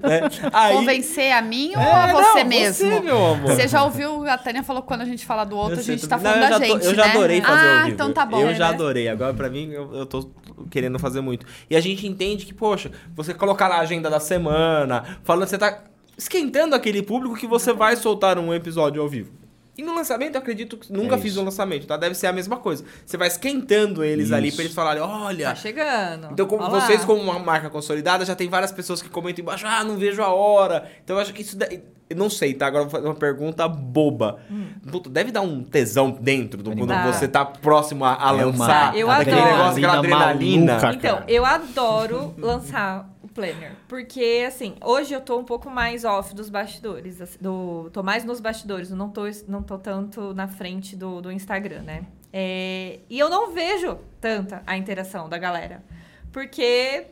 [0.01, 0.29] Né?
[0.51, 2.89] Aí, Convencer a mim ou É, a você não, mesmo?
[2.89, 3.51] Você, meu amor.
[3.51, 5.83] Você já ouviu, a Tânia falou que quando a gente fala do outro, Eu a
[5.83, 7.11] gente tá Não, falando eu da já tô- gente, Eu já né?
[7.11, 7.89] adorei fazer ah, ao vivo.
[7.93, 8.39] então tá bom.
[8.41, 8.73] Eu já né?
[8.73, 9.07] adorei.
[9.09, 10.29] Agora, pra mim, eu, eu tô
[10.71, 11.45] querendo fazer muito.
[11.69, 15.57] E a gente entende que, poxa, você colocar na agenda da semana, falando que você
[15.59, 15.83] tá
[16.17, 19.31] esquentando aquele público que você vai soltar um episódio ao vivo.
[19.77, 21.97] E no lançamento, eu acredito que nunca É fiz um lançamento, tá?
[21.97, 22.85] Deve ser a mesma coisa.
[23.05, 24.57] Você vai esquentando eles ali Isso.
[24.57, 26.27] pra eles falarem, olha, Tá chegando.
[26.31, 29.83] então, como vocês, como uma marca consolidada, já tem várias pessoas que comentam embaixo, ah,
[29.83, 30.89] não vejo a hora.
[31.03, 31.57] Então, eu acho que isso.
[31.57, 32.67] daí- Eu não sei, tá?
[32.67, 34.37] Agora eu vou fazer uma pergunta boba.
[34.91, 38.45] Puta, deve dar um tesão dentro do quando você tá próximo a, a É uma
[38.45, 38.95] lançar.
[38.95, 39.51] Eu aquele adoro.
[39.57, 40.73] negócio, aquela adrenalina.
[40.73, 40.93] maluca.
[40.95, 41.25] Então, cara.
[41.27, 43.73] eu adoro lançar planner.
[43.87, 47.21] Porque, assim, hoje eu tô um pouco mais off dos bastidores.
[47.21, 51.21] assim, Do, tô mais nos bastidores, eu não tô, não tô tanto na frente do,
[51.21, 52.05] do Instagram, né?
[52.31, 55.83] É, e eu não vejo tanta a interação da galera.
[56.31, 57.07] Porque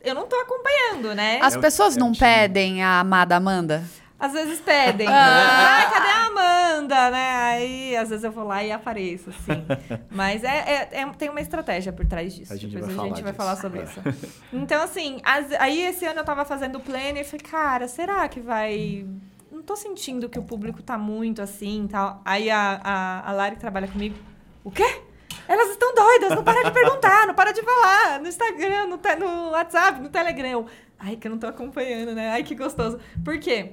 [0.00, 1.40] eu não tô acompanhando, né?
[1.42, 3.82] As pessoas não pedem a amada Amanda?
[4.22, 5.08] Às vezes pedem.
[5.08, 5.78] Ah.
[5.78, 7.30] Ai, cadê a Amanda, né?
[7.36, 9.64] Aí, às vezes eu vou lá e apareço, assim.
[10.08, 12.52] Mas é, é- é- tem uma estratégia por trás disso.
[12.52, 13.82] A gente Depois vai a gente vai falar sobre É.
[13.82, 14.00] isso.
[14.52, 18.28] Então, assim, as- aí esse ano eu tava fazendo o planner e falei, cara, será
[18.28, 19.04] que vai...
[19.50, 22.22] Não tô sentindo que o público tá muito assim e tal.
[22.24, 24.16] Aí a, a, a Lari que trabalha comigo,
[24.62, 25.00] o quê?
[25.48, 29.16] Elas estão doidas, não para de perguntar, não para de falar no Instagram, no, te-
[29.16, 30.64] no WhatsApp, no Telegram.
[30.98, 32.30] Ai, que eu não tô acompanhando, né?
[32.30, 33.00] Ai, que gostoso.
[33.24, 33.72] Por quê?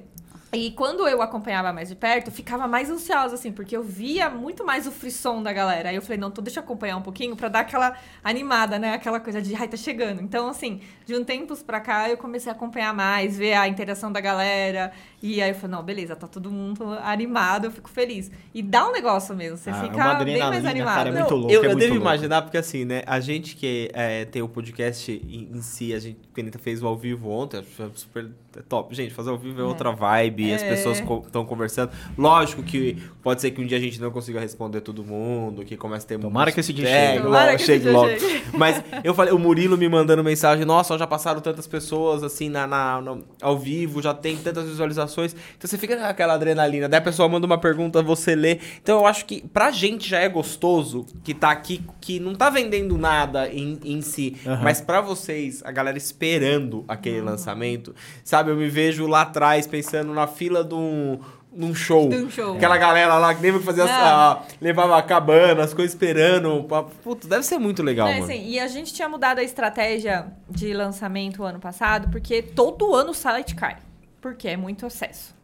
[0.52, 4.28] E quando eu acompanhava mais de perto, eu ficava mais ansiosa, assim, porque eu via
[4.28, 5.90] muito mais o frisson da galera.
[5.90, 8.94] Aí eu falei, não, então deixa eu acompanhar um pouquinho pra dar aquela animada, né?
[8.94, 10.20] Aquela coisa de, ai, tá chegando.
[10.20, 14.10] Então, assim, de um tempos pra cá, eu comecei a acompanhar mais, ver a interação
[14.10, 14.90] da galera.
[15.22, 18.28] E aí eu falei, não, beleza, tá todo mundo animado, eu fico feliz.
[18.52, 20.94] E dá um negócio mesmo, você Ah, é fica uma bem mais animado.
[20.96, 22.06] cara, é muito louco, eu, é eu muito devo louco.
[22.08, 23.02] imaginar, porque assim, né?
[23.06, 26.58] A gente que é, tem o podcast em, em si, a gente que a Anitta
[26.58, 28.08] fez o ao vivo ontem, acho
[28.50, 28.94] super top.
[28.94, 30.68] Gente, fazer ao vivo é, outra vibe, as É.
[30.70, 31.90] pessoas estão conversando.
[32.18, 35.76] Lógico que pode ser que um dia a gente não consiga responder todo mundo, que
[35.76, 37.22] comece a ter Tomara muitos- que esse dia é, chegue.
[37.22, 38.08] Tomara que chegue dia logo.
[38.18, 38.42] chegue.
[38.58, 42.66] Mas eu falei, o Murilo me mandando mensagem, nossa, já passaram tantas pessoas assim na,
[42.66, 45.34] na- no- ao vivo, já tem tantas visualizações.
[45.56, 46.88] Então você fica com aquela adrenalina.
[46.88, 48.58] Daí a pessoa manda uma pergunta, você lê.
[48.82, 52.50] Então eu acho que pra gente já é gostoso que tá aqui, que não tá
[52.50, 54.36] vendendo nada em, em si.
[54.44, 54.62] Aham.
[54.64, 58.39] Mas pra vocês, a galera esperando aquele lançamento, sabe?
[58.48, 61.18] Eu me vejo lá atrás pensando na fila de um.
[61.52, 62.08] Num show.
[62.14, 62.54] Um show.
[62.54, 64.32] Aquela galera lá que nem que fazia Ah.
[64.34, 66.62] a- levava a cabana, as coisas esperando.
[66.64, 68.24] pra- Puta, deve ser muito legal, É, mano.
[68.24, 72.94] assim, e a gente tinha mudado a estratégia de lançamento o ano passado, porque todo
[72.94, 73.78] ano o site cai.
[74.20, 75.34] Porque é muito acesso.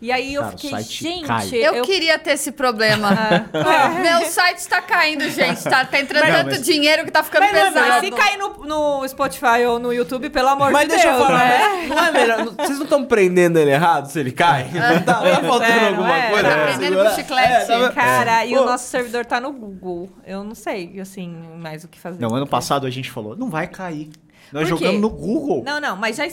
[0.00, 1.48] E aí eu Cara, o fiquei, gente, cai.
[1.54, 3.08] Eu, queria ter esse problema.
[4.02, 5.62] Meu site está caindo, gente.
[5.64, 7.88] Tá, tá entrando Mas tanto mas- dinheiro que tá ficando Mas, pesado.
[7.88, 11.20] mas se cair no, no Spotify ou no YouTube, pelo amor Mas de deixa Deus,
[11.20, 11.58] eu falar, né?
[11.58, 12.44] mas não é melhor.
[12.44, 14.64] Vocês não estão prendendo ele errado se ele cai?
[14.64, 16.30] Não tá, não tá faltando É, alguma é?
[16.30, 16.48] coisa?
[16.48, 17.10] Tá pra prendendo segurar?
[17.10, 17.66] com chiclete.
[17.66, 18.60] tá- Cara, e Pô.
[18.62, 20.10] o nosso servidor tá no Google.
[20.26, 21.28] Eu não sei, assim,
[21.58, 22.20] mais o que fazer.
[22.20, 24.10] Não, ano passado a gente falou, não vai cair.
[24.52, 24.84] Nós Por quê?
[24.84, 25.62] jogamos no Google.
[25.64, 26.24] Não, não, mas já,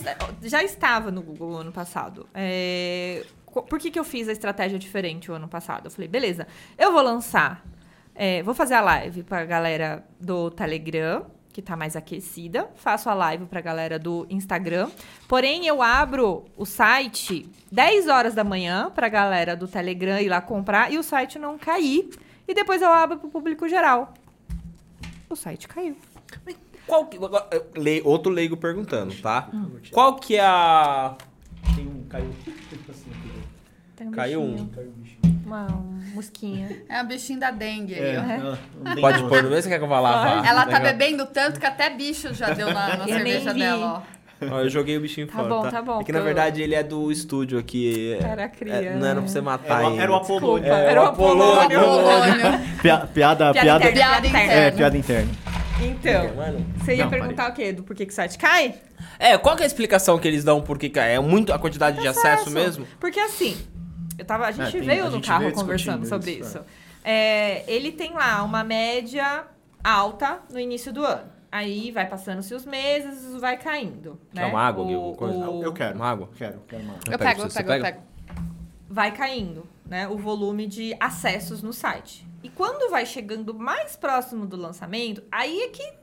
[0.41, 2.27] já estava no Google ano passado.
[2.33, 3.23] É,
[3.61, 5.85] Por que, que eu fiz a estratégia diferente o ano passado?
[5.85, 7.63] Eu falei, beleza, eu vou lançar,
[8.15, 13.13] é, vou fazer a live pra galera do Telegram, que tá mais aquecida, faço a
[13.13, 14.89] live pra galera do Instagram,
[15.27, 20.41] porém eu abro o site 10 horas da manhã pra galera do Telegram ir lá
[20.41, 22.09] comprar e o site não cair,
[22.47, 24.13] e depois eu abro pro público geral.
[25.29, 25.95] O site caiu.
[26.85, 27.17] Qual que,
[27.79, 29.47] le- outro leigo perguntando, tá?
[29.91, 31.15] Qual que é a...
[31.75, 32.03] Tem um...
[32.09, 32.29] Caiu...
[33.95, 34.65] Tem um Caiu um.
[34.65, 35.67] bichinho, Uma
[36.13, 36.83] mosquinha.
[36.89, 38.57] É a bichinho da dengue aí, É, não
[38.93, 39.61] tem Pode pôr no meio?
[39.61, 40.45] Você quer que eu vá lavar?
[40.45, 43.59] Ela tá bebendo tanto que até bicho já deu na, na cerveja vi.
[43.59, 44.13] dela, ó.
[44.51, 45.71] Ó, eu joguei o bichinho Tá fora, bom, tá?
[45.71, 48.17] tá bom, É que na verdade ele é do estúdio aqui.
[48.19, 50.01] é- Era cria, é- não era pra você matar Era, o- ele.
[50.01, 50.73] era o Apolônio.
[50.73, 51.79] É, era o Apolônio.
[51.79, 52.59] Apolônio.
[52.81, 53.91] Pia- piada, Piada piada, interna.
[53.93, 54.53] Piada interna.
[54.53, 55.31] É, piada interna.
[55.81, 56.65] Então, Mano.
[56.77, 57.71] você ia Não, perguntar o quê?
[57.73, 58.75] Do porquê que o site cai?
[59.19, 61.15] É, qual que é a explicação que eles dão por que cai?
[61.15, 62.85] É muito a quantidade de acesso mesmo?
[62.99, 63.55] Porque assim,
[64.23, 66.65] eu tava, a gente tem- veio a no gente carro veio conversando sobre isso, isso.
[67.03, 69.45] É, ele tem lá uma média
[69.83, 71.31] alta no início do ano.
[71.51, 74.19] Aí vai passando-se os meses, vai caindo.
[74.33, 74.45] Quer Né?
[74.47, 75.49] uma água, O- coisa?
[75.49, 75.95] o- Eu quero.
[75.95, 76.29] Uma água?
[76.35, 77.03] Quero, quero uma água.
[77.13, 77.83] Eu pego, pego, eu pego, eu pega?
[77.83, 78.03] pego.
[78.89, 80.07] vai caindo, né?
[80.07, 82.25] O volume de acessos no site.
[82.43, 85.93] E quando vai chegando mais próximo do lançamento, aí é que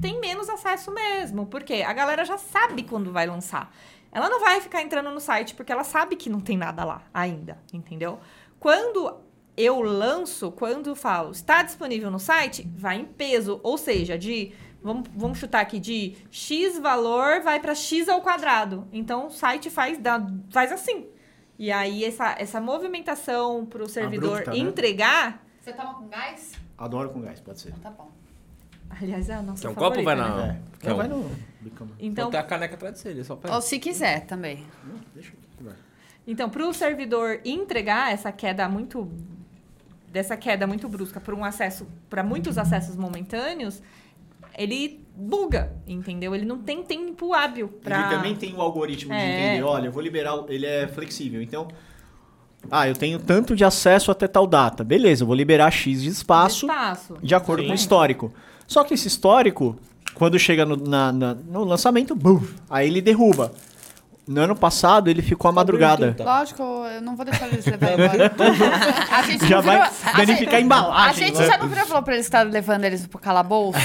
[0.00, 1.46] tem menos acesso mesmo.
[1.46, 3.72] Porque a galera já sabe quando vai lançar.
[4.12, 7.02] Ela não vai ficar entrando no site porque ela sabe que não tem nada lá
[7.14, 8.18] ainda, entendeu?
[8.58, 9.16] Quando
[9.56, 13.60] eu lanço, quando eu falo está disponível no site, vai em peso.
[13.62, 18.86] Ou seja, de vamos, vamos chutar aqui, de X valor vai para X ao quadrado.
[18.92, 20.20] Então o site faz, dá,
[20.50, 21.06] faz assim.
[21.58, 24.58] E aí essa, essa movimentação para o servidor Abrupta, né?
[24.58, 25.44] entregar.
[25.60, 26.52] Você toma com gás?
[26.78, 27.74] Adoro com gás, pode ser.
[27.82, 28.10] Tá bom.
[29.00, 30.22] Aliás, é a nossa Quer um favorita, copo ou vai né?
[30.46, 30.96] na- É, Quer um?
[30.96, 31.30] vai no.
[31.64, 33.38] Então Então, tem a caneca atrás de você, só.
[33.52, 34.64] Ou se quiser também.
[34.84, 35.38] Não, deixa aqui.
[35.64, 35.74] vai.
[36.26, 39.10] então para o servidor entregar essa queda muito
[40.10, 43.80] dessa queda muito brusca por um acesso para muitos acessos momentâneos,
[44.58, 46.34] ele buga, entendeu?
[46.34, 49.50] Ele não tem tempo hábil para Ele também tem o algoritmo de É.
[49.52, 51.40] entender, olha, eu vou liberar, ele é flexível.
[51.40, 51.68] Então,
[52.70, 54.82] ah, eu tenho tanto de acesso até tal data.
[54.82, 57.16] Beleza, eu vou liberar X de espaço espaço.
[57.22, 57.68] de acordo Sim.
[57.68, 58.32] com o histórico.
[58.66, 59.76] Só que esse histórico,
[60.14, 63.52] quando chega no, na- na- no lançamento, bum, aí ele derruba.
[64.28, 66.14] No ano passado, ele ficou a madrugada.
[66.16, 66.22] Tá.
[66.22, 66.62] Lógico,
[66.94, 68.32] eu não vou deixar eles levar embora.
[69.10, 71.46] a gente Já não vai virou- danificar a gente- embalagem, A gente né?
[71.46, 73.80] já não virou e falou pra eles que tá levando eles pro calabouço?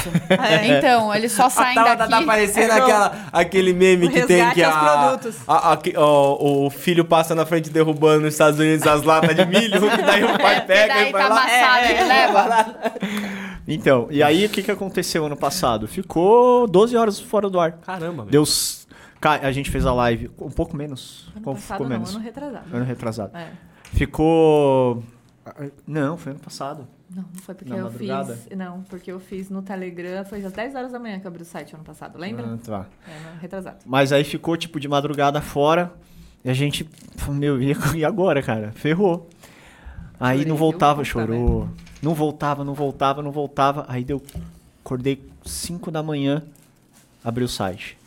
[0.78, 2.12] Então, eles só saem Tá, daqui.
[2.12, 4.80] tá, tá parecendo É, aquela, aquele meme o que tem que aos a,
[5.18, 5.36] produtos.
[5.48, 9.82] a- ó, o filho passa na frente derrubando nos Estados Unidos as latas de milho,
[9.90, 11.42] que daí o pai É, pega e vai tá lá.
[11.42, 12.76] amassado, é, ele é, leva.
[13.68, 15.88] Então, e aí o que, que aconteceu ano passado?
[15.88, 17.74] Ficou 12 horas fora do ar.
[17.74, 18.26] Caramba.
[18.26, 18.44] Deu.
[19.20, 21.28] ca- A gente fez a live um pouco menos.
[21.30, 22.16] Ano Ficou passado não, menos.
[22.16, 22.76] ano retrasado.
[22.76, 23.38] Ano retrasado.
[23.38, 23.52] É.
[23.94, 25.04] Ficou.
[25.88, 26.88] Não, foi ano passado.
[27.10, 28.36] Não, não foi porque Na eu madrugada?
[28.36, 28.58] fiz.
[28.58, 31.44] Não, porque eu fiz no Telegram, foi às 10 horas da manhã que eu abri
[31.44, 32.46] o site ano passado, lembra?
[32.46, 32.86] Ah, tá.
[33.08, 33.78] É, retrasado.
[33.86, 35.94] Mas aí ficou tipo de madrugada fora.
[36.44, 36.88] E a gente.
[37.30, 37.60] Meu,
[37.96, 38.72] e agora, cara?
[38.74, 39.30] Ferrou.
[40.20, 41.68] Aí Chorei, não voltava, chorou.
[42.06, 43.84] Não voltava, não voltava, não voltava.
[43.88, 44.22] Aí deu.
[44.84, 46.44] Acordei 5 da manhã,
[47.24, 47.98] abri o site.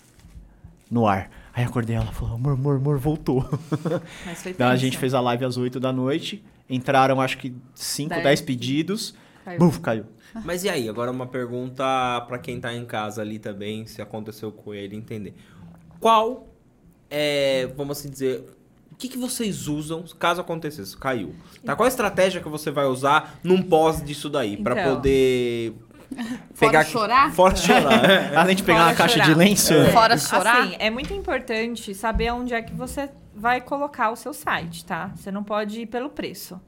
[0.88, 1.28] No ar.
[1.52, 3.40] Aí acordei ela falou: amor, amor, amor, voltou.
[4.24, 6.44] Mas foi Então a gente fez a live às 8 da noite.
[6.70, 8.22] Entraram acho que 5, Dez.
[8.22, 9.16] 10 pedidos.
[9.44, 9.58] Caiu.
[9.58, 10.04] Buf, caiu.
[10.44, 11.84] Mas e aí, agora uma pergunta
[12.28, 15.34] pra quem tá em casa ali também, se aconteceu com ele, entender.
[15.98, 16.46] Qual
[17.10, 18.44] é, vamos assim dizer,
[18.98, 21.34] que, que vocês usam caso acontecesse, caiu?
[21.64, 21.76] Tá?
[21.76, 24.94] Qual a estratégia que você vai usar num pós disso daí, Pra Então.
[24.96, 25.72] poder
[26.54, 27.32] Fora chorar?
[27.32, 28.10] Fora chorar.
[28.10, 28.34] é.
[28.36, 29.26] Além de pegar Fora uma caixa chorar.
[29.28, 29.74] de lenço.
[29.92, 30.62] Fora chorar?
[30.62, 35.12] Assim, é muito importante saber onde é que você vai colocar o seu site, tá?
[35.14, 36.60] Você não pode ir pelo preço.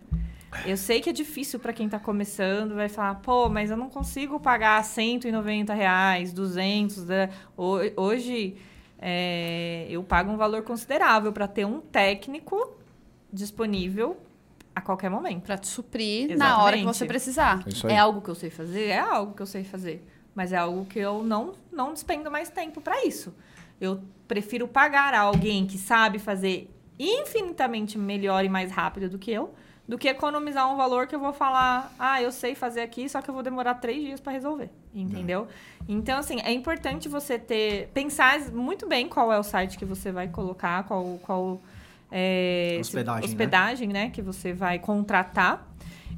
[0.67, 3.89] Eu sei que é difícil para quem tá começando, vai falar, pô, mas eu não
[3.89, 7.07] consigo pagar 190 reais, 200.
[7.07, 7.31] né?
[7.57, 8.57] Ho- Hoje
[9.01, 12.77] é, eu pago um valor considerável para ter um técnico
[13.33, 14.19] disponível
[14.75, 15.45] a qualquer momento.
[15.45, 16.97] Pra te suprir na hora que Exatamente.
[16.97, 17.65] você precisar.
[17.85, 17.93] Aí.
[17.93, 18.89] É algo que eu sei fazer?
[18.89, 20.07] É algo que eu sei fazer.
[20.35, 23.35] Mas é algo que eu não, não despendo mais tempo para isso.
[23.81, 29.31] Eu prefiro pagar a alguém que sabe fazer infinitamente melhor e mais rápido do que
[29.31, 29.55] eu,
[29.91, 33.21] do que economizar um valor que eu vou falar, ah, eu sei fazer aqui, só
[33.21, 34.71] que eu vou demorar três dias para resolver.
[34.95, 35.49] Entendeu?
[35.89, 37.89] Então, assim, é importante você ter.
[37.93, 41.19] pensar muito bem qual é o site que você vai colocar, qual.
[41.21, 41.61] qual
[42.09, 43.27] é, se- Hospedagem, né?
[43.27, 44.11] hospedagem né?
[44.11, 45.69] Que você vai contratar.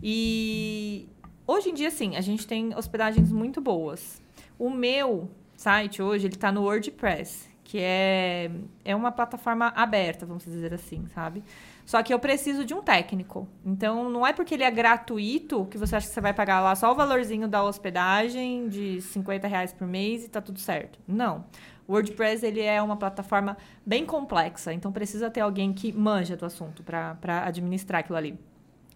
[0.03, 1.09] E
[1.47, 4.21] hoje em dia, sim, a gente tem hospedagens muito boas.
[4.59, 8.51] O meu site hoje, ele tá no WordPress, que é,
[8.85, 11.43] é uma plataforma aberta, vamos dizer assim, sabe?
[11.85, 13.49] Só que eu preciso de um técnico.
[13.65, 16.75] Então, não é porque ele é gratuito que você acha que você vai pagar lá
[16.75, 20.99] só o valorzinho da hospedagem de 50 reais por mês e tá tudo certo.
[21.07, 21.45] Não.
[21.87, 26.47] O WordPress, ele é uma plataforma bem complexa, então precisa ter alguém que manja do
[26.47, 28.39] assunto para administrar aquilo ali.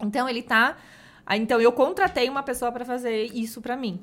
[0.01, 0.77] Então, ele tá...
[1.31, 3.99] Então, eu contratei uma pessoa para fazer isso para mim.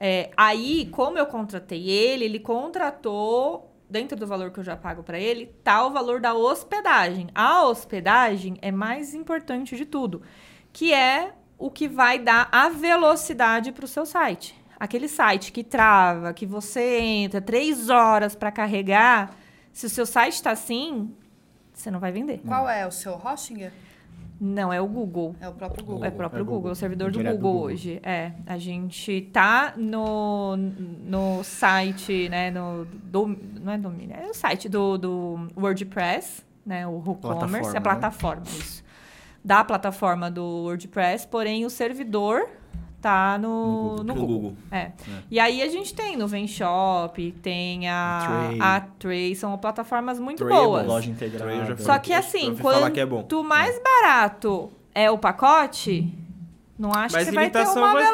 [0.00, 5.02] É, aí, como eu contratei ele, ele contratou, dentro do valor que eu já pago
[5.02, 7.28] para ele, tá o valor da hospedagem.
[7.34, 10.22] A hospedagem é mais importante de tudo,
[10.72, 14.54] que é o que vai dar a velocidade para o seu site.
[14.78, 19.34] Aquele site que trava, que você entra três horas para carregar,
[19.72, 21.12] se o seu site está assim,
[21.72, 22.40] você não vai vender.
[22.46, 23.70] Qual é o seu hosting?
[24.40, 25.34] Não, é o Google.
[25.40, 26.04] É o próprio Google.
[26.04, 26.72] É o próprio É Google, Google.
[26.72, 27.66] o servidor do Direto do Google, Google.
[27.72, 28.00] hoje.
[28.04, 33.26] É, a gente tá no, no site, né, no, do,
[33.60, 37.80] não é domínio, é o site do, do WordPress, né, o WooCommerce, Plataforma, a né?
[37.80, 38.84] plataforma, isso.
[39.44, 42.48] Da plataforma do WordPress, porém o servidor
[43.00, 44.26] tá no, no, No Google.
[44.36, 44.56] Google.
[44.70, 44.92] É.
[45.30, 48.60] E aí a gente tem no Venshop, tem a, Tray.
[48.60, 50.86] a Tray, são plataformas muito Tray é boas.
[50.86, 50.92] bom.
[50.92, 51.76] Loja integrada.
[51.78, 56.12] Só que assim, que é quanto mais barato é o pacote,
[56.78, 58.04] não acho Mais que você vai ter uma vai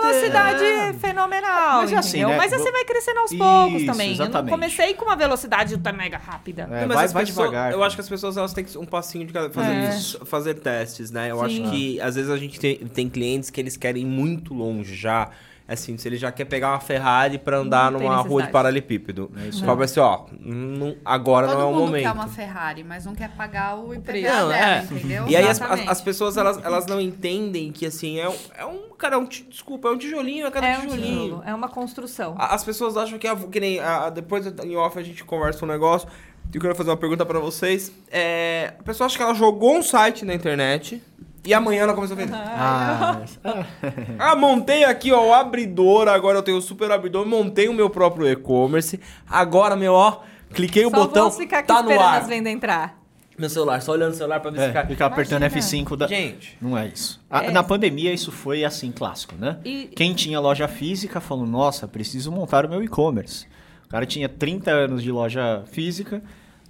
[0.59, 0.93] ter, é.
[0.95, 2.29] fenomenal, Mas é assim, entendeu?
[2.31, 2.37] né?
[2.39, 4.11] Mas você vai crescendo aos poucos Isso, também.
[4.13, 4.51] Eu não exatamente.
[4.53, 6.63] comecei com uma velocidade mega rápida.
[6.63, 7.71] É, Não, mas vai, vai pessoas- devagar.
[7.73, 7.87] Eu cara.
[7.87, 10.25] acho que as pessoas elas têm que um passinho de cada fazer, É.
[10.25, 11.31] fazer testes, né?
[11.31, 11.45] Eu Sim.
[11.45, 14.95] acho que às vezes a gente tem, tem clientes que eles querem ir muito longe
[14.95, 15.31] já.
[15.67, 18.43] É assim, se ele já quer pegar uma Ferrari pra andar Não tem numa rua
[18.43, 19.31] de paralelepípedo.
[19.43, 22.03] É isso Fala assim, ó, não- agora Todo não é o mundo momento.
[22.03, 24.23] quer uma Ferrari, mas não quer pagar o IPVA preço.
[24.25, 24.83] dela, Não, é.
[24.91, 25.25] entendeu?
[25.27, 28.91] E aí as, as, pessoas, elas, elas não entendem que, assim, é um, é um
[28.99, 31.23] cara, é um, desculpa, é um tijolinho, é cada É um tijolinho.
[31.25, 32.35] tijolo, é uma construção.
[32.39, 35.69] As pessoas acham que, a- que nem, a- depois em off a gente conversa um
[35.69, 36.07] negócio,
[36.53, 37.91] e eu quero fazer uma pergunta pra vocês.
[38.11, 41.03] É, a pessoa acha que ela jogou um site na internet
[41.45, 42.35] e amanhã ela começou a vender.
[42.35, 43.21] Ah.
[44.19, 47.91] Ah, montei aqui, ó, o abridor, agora eu tenho o super abridor, montei o meu
[47.91, 48.99] próprio e-commerce.
[49.29, 50.21] Agora, meu, ó,
[50.53, 52.21] cliquei o Só botão, vamos ficar aqui tá no esperando ar.
[52.23, 52.99] as vendas entrar.
[53.37, 54.87] Meu celular, só olhando o celular pra ver se É, cai.
[54.87, 55.61] ficar apertando Imagina.
[55.85, 56.07] F5 da...
[56.07, 57.21] Gente, Não é isso.
[57.29, 57.51] A- É.
[57.51, 59.59] Na pandemia, isso foi assim, clássico, né?
[59.65, 63.47] E- Quem tinha loja física falou, nossa, preciso montar o meu e-commerce.
[63.87, 66.23] O cara tinha 30 anos de loja física,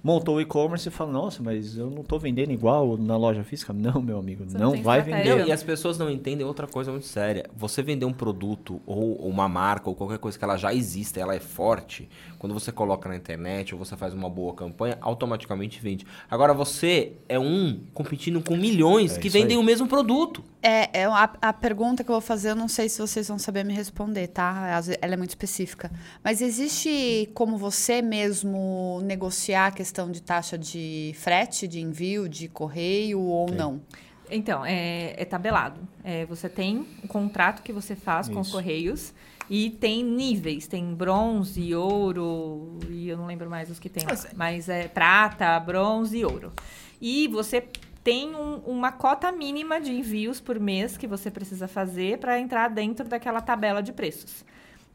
[0.05, 3.73] montou o e-commerce e falou, nossa, mas eu não tô vendendo igual na loja física.
[3.85, 5.35] Não, meu amigo, Você não não vai vender.
[5.35, 7.49] Não, e as pessoas não entendem outra coisa muito séria.
[7.55, 11.33] Você vender um produto ou uma marca ou qualquer coisa que ela já existe, ela
[11.33, 16.05] é forte, quando você coloca na internet ou você faz uma boa campanha, automaticamente vende.
[16.29, 19.63] Agora você é um competindo com milhões É que vendem aí.
[19.63, 20.43] o mesmo produto.
[20.61, 23.37] É, é a, a pergunta que eu vou fazer, eu não sei se vocês vão
[23.37, 24.81] saber me responder, tá?
[25.01, 25.91] Ela é muito específica.
[26.23, 32.47] Mas existe como você mesmo negociar a questão de taxa de frete, de envio, de
[32.49, 33.81] correio ou não?
[34.29, 35.79] Então, é, é tabelado.
[36.03, 38.55] É, você tem um contrato que você faz com os Isso.
[38.55, 39.13] correios
[39.49, 40.67] e tem níveis.
[40.67, 44.03] Tem bronze, ouro e eu não lembro mais os que tem.
[44.03, 44.09] lá.
[44.09, 46.51] Mas- Mas é prata, bronze e ouro.
[46.99, 47.67] E você
[48.03, 52.67] tem um- uma cota mínima de envios por mês que você precisa fazer para entrar
[52.69, 54.43] dentro daquela tabela de preços.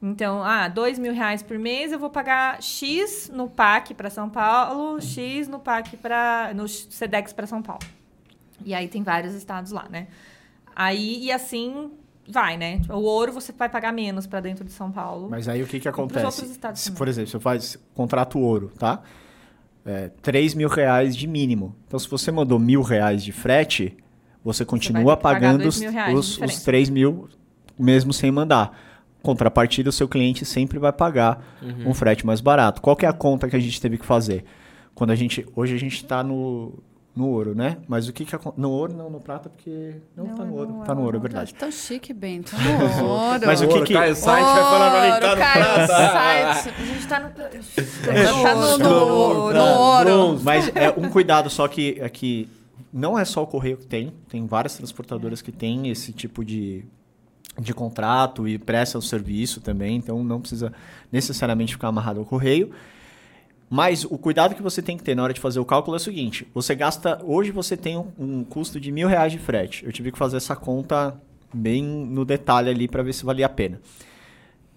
[0.02, 4.30] Então, ah, dois mil reais por mês, eu vou pagar X no PAC para São
[4.30, 7.82] Paulo, X no PAC para no Sedex para São Paulo.
[8.64, 10.06] E aí tem vários estados lá, né?
[10.74, 11.90] Aí, e assim
[12.26, 12.80] vai, né?
[12.88, 15.28] O ouro você vai pagar menos para dentro de São Paulo.
[15.28, 16.58] Mas aí o que que acontece?
[16.74, 19.02] Se, por exemplo, você faz contrato ouro, tá?
[19.84, 21.74] É, 3 mil reais de mínimo.
[21.86, 23.96] Então, se você mandou mil reais de frete,
[24.44, 25.84] você continua pagar pagando os, os,
[26.14, 26.64] os diferença.
[26.64, 27.28] 3 mil
[27.78, 28.89] mesmo sem mandar.
[29.22, 31.90] Contrapartida, o seu cliente sempre vai pagar Uhum.
[31.90, 32.80] um frete mais barato.
[32.80, 34.44] Qual que é a conta que a gente teve que fazer?
[34.94, 35.46] Quando a gente.
[35.54, 36.74] Hoje a gente está no,
[37.14, 37.78] no ouro, né?
[37.88, 39.96] Mas o que que No ouro, não, no prata, porque.
[40.16, 40.68] Não, Não, tá no ouro.
[40.72, 41.54] não, tá no ouro, é verdade.
[41.54, 42.52] Tão chique, Bento.
[43.00, 43.46] No ouro.
[43.46, 45.86] Mas o que que- Cai o site, vai falar pra mim, tá no prata.
[45.86, 46.74] site.
[46.80, 47.30] A gente tá no.
[47.30, 50.40] Tá no, no, no ouro.
[50.42, 52.48] Mas é um cuidado só que é que
[52.92, 56.84] não é só o correio que tem, tem várias transportadoras que têm esse tipo de,
[57.58, 60.72] de contrato e prestam o serviço também, então não precisa
[61.10, 62.70] necessariamente ficar amarrado ao correio.
[63.68, 65.98] Mas o cuidado que você tem que ter na hora de fazer o cálculo é
[65.98, 67.20] o seguinte: você gasta.
[67.24, 69.84] Hoje você tem um, um custo de mil reais de frete.
[69.84, 71.16] Eu tive que fazer essa conta
[71.54, 73.80] bem no detalhe ali para ver se valia a pena.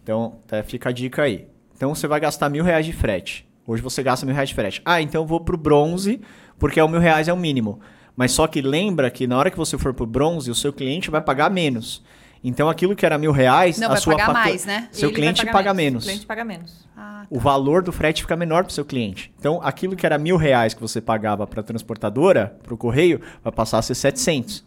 [0.03, 1.47] Então, é, fica a dica aí.
[1.76, 3.47] Então, você vai gastar mil reais de frete.
[3.65, 4.82] Hoje você gasta mil reais de frete.
[4.84, 6.19] Ah, então eu vou pro bronze,
[6.59, 7.80] porque o mil reais é o mínimo.
[8.15, 11.09] Mas só que lembra que na hora que você for pro bronze, o seu cliente
[11.09, 12.03] vai pagar menos.
[12.44, 14.89] Então, aquilo que era mil reais, Não, a vai sua pagar fatura- mais, né?
[14.91, 16.04] Seu Ele cliente pagar paga menos.
[16.04, 16.86] O cliente paga menos.
[16.96, 19.34] Ah, O valor do frete fica menor pro seu cliente.
[19.39, 23.22] Então, aquilo que era mil reais que você pagava para a transportadora, para o correio,
[23.41, 24.64] vai passar a ser 700.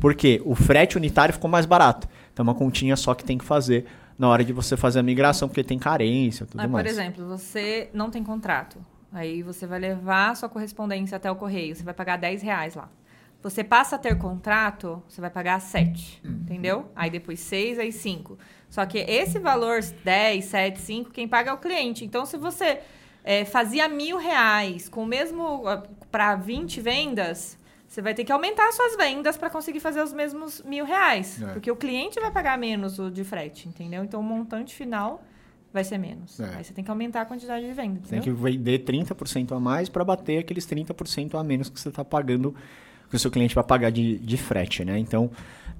[0.00, 0.42] Por quê?
[0.44, 2.08] O frete unitário ficou mais barato.
[2.32, 3.86] Então, uma continha só que tem que fazer
[4.18, 6.84] na hora de você fazer a migração, porque tem carência e tudo Mas, mais.
[6.84, 8.76] por exemplo, você não tem contrato.
[9.12, 11.76] Aí você vai levar sua correspondência até o correio.
[11.76, 12.88] Você vai pagar 10 reais lá.
[13.44, 16.22] Você passa a ter contrato, você vai pagar 7.
[16.24, 16.90] Entendeu?
[16.96, 18.38] Aí depois 6, aí 5.
[18.70, 22.06] Só que esse valor 10, 7, 5, quem paga é o cliente.
[22.06, 22.80] Então, se você
[23.22, 25.62] é, fazia mil reais com o mesmo
[26.10, 30.62] para 20 vendas, você vai ter que aumentar suas vendas para conseguir fazer os mesmos
[30.62, 31.42] mil reais.
[31.42, 31.52] É.
[31.52, 34.02] Porque o cliente vai pagar menos o de frete, entendeu?
[34.02, 35.22] Então, o montante final
[35.70, 36.40] vai ser menos.
[36.40, 36.54] É.
[36.56, 38.22] Aí você tem que aumentar a quantidade de venda, Tem entendeu?
[38.22, 42.54] que vender 30% a mais para bater aqueles 30% a menos que você está pagando,
[43.10, 44.98] que o seu cliente vai pagar de, de frete, né?
[44.98, 45.30] Então,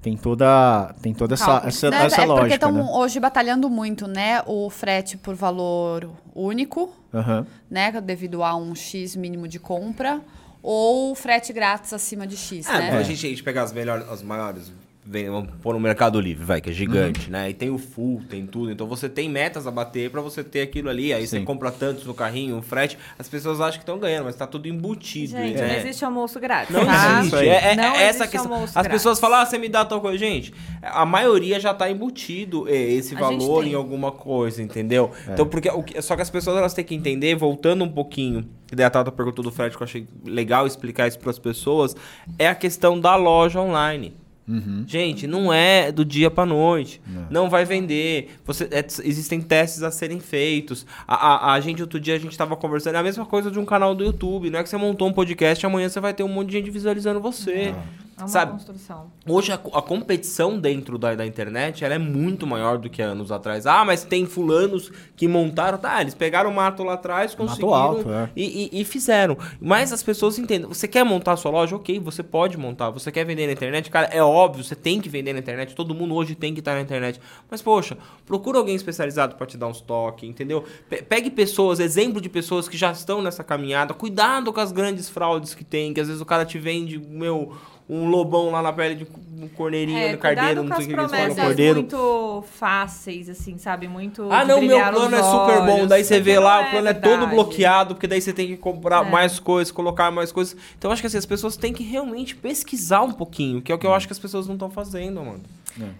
[0.01, 2.87] tem toda, tem toda essa, essa, Né, essa é porque lógica, estão né?
[2.93, 4.41] hoje batalhando muito, né?
[4.45, 7.45] O frete por valor único, Aham.
[7.69, 7.91] né?
[8.01, 10.21] Devido a um X mínimo de compra.
[10.61, 12.97] Ou frete grátis acima de X, É, né?
[12.97, 14.71] a gente, a gente pegar as melhores, as maiores,
[15.05, 17.49] vem, vamos pôr no Mercado Livre, vai, que é gigante, né?
[17.49, 18.71] E tem o full, tem tudo.
[18.71, 21.13] Então você tem metas a bater pra você ter aquilo ali.
[21.13, 21.45] Aí você Sim.
[21.45, 22.97] compra tantos no carrinho, o frete.
[23.19, 25.31] As pessoas acham que estão ganhando, mas tá tudo embutido.
[25.33, 25.67] Gente, né?
[25.67, 26.73] não existe almoço grátis.
[26.75, 27.19] Não tá?
[27.19, 27.35] existe.
[27.37, 28.53] É, é- Não é essa existe questão.
[28.53, 28.91] almoço As grátis.
[28.91, 30.17] pessoas falam, ah, você me dá tal coisa.
[30.17, 35.11] Gente, a maioria já tá embutido eh, esse A valor em alguma coisa, entendeu?
[35.27, 35.33] É.
[35.33, 38.47] Então, porque o que- só que as pessoas elas têm que entender, voltando um pouquinho,
[38.67, 41.37] que daí a Tata perguntou do frete, que eu achei legal explicar isso para as
[41.39, 41.95] pessoas,
[42.39, 44.15] é a questão da loja online.
[44.47, 44.83] Uhum.
[44.87, 47.01] Gente, não é do dia pra noite.
[47.07, 47.27] Não.
[47.29, 48.35] Não, vai vender.
[48.45, 50.85] Você, é, existem testes a serem feitos.
[51.07, 52.95] A, a, a gente, outro dia, a gente tava conversando.
[52.95, 54.49] É a mesma coisa de um canal do YouTube.
[54.49, 56.53] Não é que você montou um podcast e amanhã você vai ter um monte de
[56.53, 57.73] gente visualizando você.
[58.17, 58.51] É uma Sabe?
[58.53, 59.11] construção.
[59.27, 63.29] Hoje a, a competição dentro da, da internet ela é muito maior do que anos
[63.29, 63.65] atrás.
[63.65, 65.77] Ah, mas tem fulanos que montaram.
[65.77, 68.29] Tá, eles pegaram o mato lá atrás, Mato conseguiram alto, é.
[68.33, 69.37] e, e- e fizeram.
[69.59, 70.65] Mas as pessoas entendem.
[70.69, 71.75] Você quer montar a sua loja?
[71.75, 72.89] Ok, você pode montar.
[72.91, 73.91] Você quer vender na internet?
[73.91, 75.75] Cara, é óbvio, você tem que vender na internet.
[75.75, 77.19] Todo mundo hoje tem que estar na internet.
[77.51, 80.63] Mas, poxa, procura alguém especializado para te dar uns toques, entendeu?
[80.89, 83.93] Pe- pegue pessoas, exemplo de pessoas que já estão nessa caminhada.
[83.93, 87.53] Cuidado com as grandes fraudes que tem, que às vezes o cara te vende, meu,
[87.87, 89.07] um lobão lá na pele de
[89.43, 91.75] um corneirinho, É, no carneiro, não sei o que eles falam, cordeiro.
[91.81, 93.87] muito fáceis, assim, sabe?
[93.87, 95.73] Muito Ah, não, meu plano é super bom.
[95.75, 97.19] olhos, Daí você vê lá, não o plano é, verdade.
[97.19, 99.09] todo bloqueado, porque daí você tem que comprar É.
[99.11, 100.55] mais coisas, colocar mais coisas.
[100.77, 103.75] Então eu acho que assim, as pessoas têm que realmente pesquisar um pouquinho, que é
[103.75, 105.41] o que eu acho que as pessoas não estão fazendo, mano.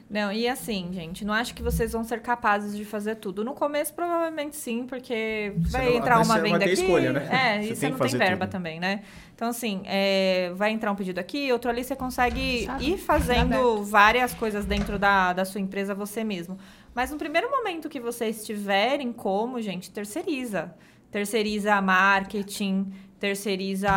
[0.10, 3.44] Não, e assim, gente, não acho que vocês vão ser capazes de fazer tudo.
[3.44, 6.74] No começo, provavelmente sim, porque Você vai não- entrar uma venda aqui.
[6.74, 7.28] escolha, né?
[7.32, 8.52] É, Você e tem você não tem verba tudo.
[8.52, 9.04] também, né?
[9.36, 12.92] Então, assim, é, vai entrar um pedido aqui, outro ali, você consegue Sabe?
[12.92, 16.58] ir fazendo várias coisas dentro da, da sua empresa você mesmo.
[16.94, 20.74] Mas no primeiro momento que vocês tiverem como, gente, terceiriza.
[21.12, 23.90] Terceiriza marketing, terceiriza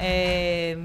[0.00, 0.76] é,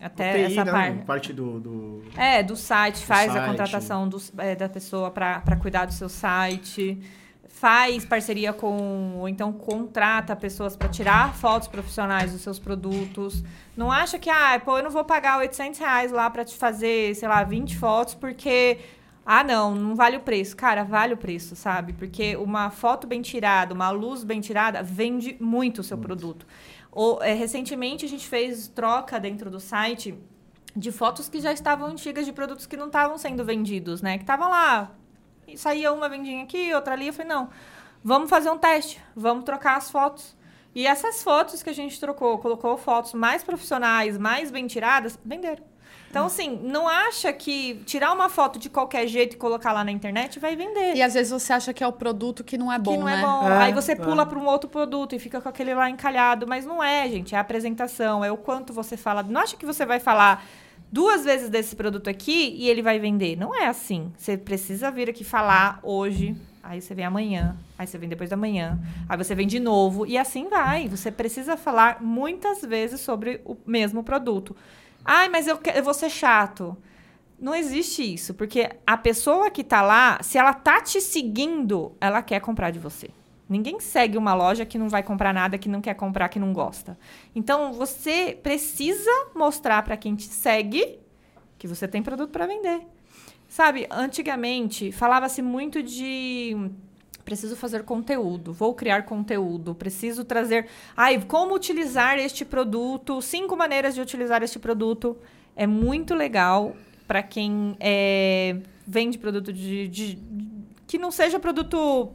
[0.00, 0.72] até TI, essa né?
[0.72, 1.04] parte.
[1.04, 3.46] Parte do, do- É, do site, faz a site.
[3.48, 6.98] contratação dos- é, da pessoa para cuidar do seu site,
[7.48, 13.42] faz parceria com, ou então contrata pessoas para tirar fotos profissionais dos seus produtos.
[13.76, 17.14] Não acha que, ah, pô, eu não vou pagar 800 reais lá para te fazer,
[17.16, 18.78] sei lá, 20 fotos porque.
[19.30, 20.56] Ah, não, não vale o preço.
[20.56, 21.92] Cara, vale o preço, sabe?
[21.92, 26.46] Porque uma foto bem tirada, uma luz bem tirada, vende muito o seu produto.
[27.20, 30.18] É, recentemente a gente fez troca dentro do site
[30.74, 34.16] de fotos que já estavam antigas de produtos que não estavam sendo vendidos, né?
[34.16, 34.92] Que estavam lá.
[35.56, 37.08] Saía uma vendinha aqui, outra ali.
[37.08, 37.48] Eu falei, não,
[38.02, 40.36] vamos fazer um teste, vamos trocar as fotos.
[40.74, 45.64] E essas fotos que a gente trocou, colocou fotos mais profissionais, mais bem tiradas, venderam.
[46.10, 49.92] Então, assim, não acha que tirar uma foto de qualquer jeito e colocar lá na
[49.92, 50.94] internet vai vender.
[50.94, 53.06] E às vezes você acha que é o produto que não é bom, que não
[53.06, 53.18] né?
[53.18, 53.48] é bom.
[53.48, 53.94] É, Aí você é.
[53.94, 56.46] pula para um outro produto e fica com aquele lá encalhado.
[56.46, 57.34] Mas não é, gente.
[57.34, 59.22] É a apresentação, é o quanto você fala.
[59.22, 60.44] Não acha que você vai falar
[60.90, 63.36] duas vezes desse produto aqui e ele vai vender.
[63.36, 64.10] Não é assim.
[64.16, 66.34] Você precisa vir aqui falar hoje.
[66.62, 68.78] Aí você vem amanhã, aí você vem depois da manhã,
[69.08, 70.86] aí você vem de novo e assim vai.
[70.86, 74.54] Você precisa falar muitas vezes sobre o mesmo produto.
[75.10, 76.76] Ai, mas eu, eu vou ser chato.
[77.40, 82.20] Não existe isso, porque a pessoa que tá lá, se ela tá te seguindo, ela
[82.20, 83.08] quer comprar de você.
[83.48, 86.52] Ninguém segue uma loja que não vai comprar nada, que não quer comprar, que não
[86.52, 86.98] gosta.
[87.34, 90.98] Então, você precisa mostrar para quem te segue
[91.56, 92.82] que você tem produto para vender.
[93.48, 96.54] Sabe, antigamente falava-se muito de
[97.28, 100.66] preciso fazer conteúdo, vou criar conteúdo, preciso trazer,
[100.96, 105.14] ai, como utilizar este produto, cinco maneiras de utilizar este produto.
[105.54, 106.74] É muito legal
[107.06, 108.56] para quem é,
[108.86, 110.18] vende produto de, de-
[110.86, 112.08] que não seja produto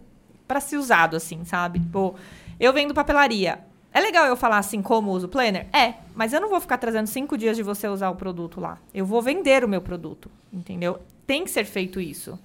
[0.47, 1.79] para ser usado assim, sabe?
[1.79, 2.15] Tipo,
[2.59, 3.59] eu vendo papelaria.
[3.93, 5.67] É legal eu falar assim como uso o planner?
[5.71, 8.79] É, mas eu não vou ficar trazendo cinco dias de você usar o produto lá.
[8.91, 10.97] Eu vou vender o meu produto, entendeu?
[11.27, 12.39] Tem que ser feito isso.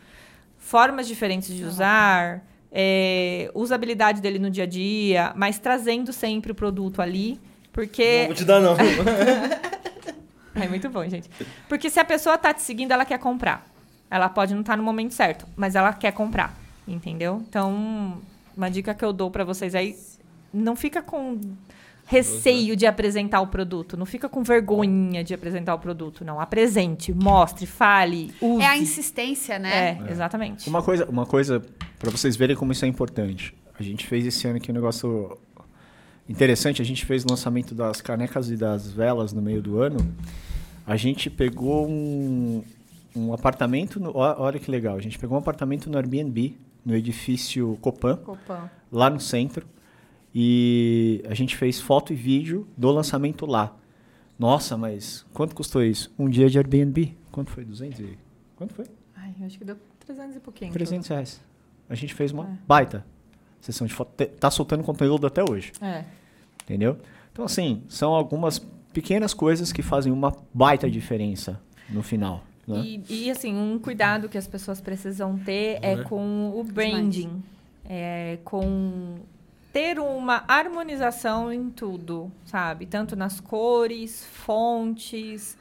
[0.58, 6.54] Formas diferentes de usar, é, usabilidade dele no dia a dia, mas trazendo sempre o
[6.54, 7.40] produto ali,
[7.72, 8.76] porque Não vou te dar, não.
[10.54, 11.30] é muito bom, gente.
[11.68, 13.66] Porque se a pessoa tá te seguindo, ela quer comprar.
[14.10, 16.56] Ela pode não estar no momento certo, mas ela quer comprar,
[16.86, 17.42] entendeu?
[17.48, 18.20] Então,
[18.56, 19.96] uma dica que eu dou pra vocês aí,
[20.52, 21.38] não fica com
[22.08, 26.40] receio de apresentar o produto, não fica com vergonha de apresentar o produto, não.
[26.40, 28.62] Apresente, mostre, fale, use.
[28.62, 29.98] É a insistência, né?
[30.08, 30.68] É, exatamente.
[30.68, 31.62] Uma coisa, uma coisa
[31.98, 33.54] para vocês verem como isso é importante.
[33.78, 35.36] A gente fez esse ano aqui um negócio
[36.26, 36.80] interessante.
[36.80, 39.98] A gente fez o lançamento das canecas e das velas no meio do ano.
[40.86, 42.64] A gente pegou um,
[43.14, 44.00] um apartamento.
[44.00, 44.96] No, olha que legal.
[44.96, 46.56] A gente pegou um apartamento no Airbnb,
[46.86, 48.70] no edifício Copan, Copan.
[48.90, 49.66] lá no centro.
[50.34, 53.74] E a gente fez foto e vídeo do lançamento lá.
[54.38, 56.12] Nossa, mas quanto custou isso?
[56.18, 57.16] Um dia de Airbnb.
[57.32, 57.64] Quanto foi?
[57.64, 58.18] 200 e...
[58.56, 58.84] Quanto foi?
[59.16, 60.72] Ai, eu acho que deu 300 e pouquinho.
[60.72, 61.40] 300 reais.
[61.88, 62.58] A gente fez uma É.
[62.66, 63.04] baita
[63.60, 64.24] sessão de foto.
[64.26, 66.04] Tá soltando conteúdo até hoje, É.
[66.62, 66.98] entendeu?
[67.32, 68.58] Então, assim, são algumas
[68.92, 72.44] pequenas coisas que fazem uma baita diferença no final.
[72.66, 72.80] Né?
[73.08, 76.02] E, e, assim, um cuidado que as pessoas precisam ter é Né?
[76.04, 77.42] com o branding.
[77.84, 79.16] É, com
[79.72, 82.86] ter uma harmonização em tudo, sabe?
[82.86, 85.56] Tanto nas cores, fontes,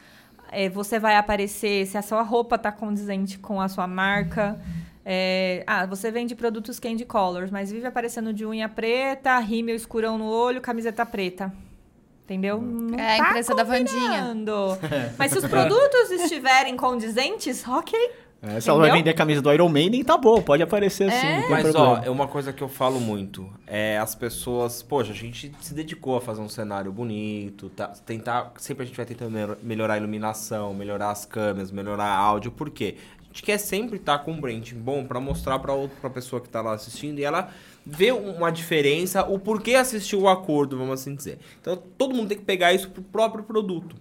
[0.51, 4.59] é, você vai aparecer, se a sua roupa tá condizente com a sua marca.
[5.05, 10.17] É, ah, você vende produtos candy colors, mas vive aparecendo de unha preta, rímel escurão
[10.17, 11.53] no olho, camiseta preta.
[12.25, 12.61] Entendeu?
[12.61, 14.01] Não É a tá empresa da Vandinha.
[14.01, 14.77] combinando.
[15.17, 17.97] Mas se os produtos estiverem condizentes, ok.
[18.41, 21.25] É, se ela vai vender a camisa do Iron Maiden, tá bom, pode aparecer assim,
[21.41, 22.01] tem Mas, problema.
[22.01, 23.49] ó, é uma coisa que eu falo muito.
[23.65, 24.83] É as pessoas...
[24.83, 27.69] Poxa, a gente se dedicou a fazer um cenário bonito.
[27.69, 28.53] Tá, tentar...
[28.57, 32.51] Sempre a gente vai tentando melhor- melhorar a iluminação, melhorar as câmeras, melhorar áudio.
[32.51, 32.95] Por quê?
[33.21, 36.39] A gente quer sempre estar com um branding bom pra mostrar pra, outra, pra pessoa
[36.41, 37.19] que tá lá assistindo.
[37.19, 37.49] E ela
[37.89, 41.39] ver uma diferença, o porquê assistiu o acordo, vamos assim dizer.
[41.61, 43.95] Então, todo mundo tem que pegar isso pro próprio produto.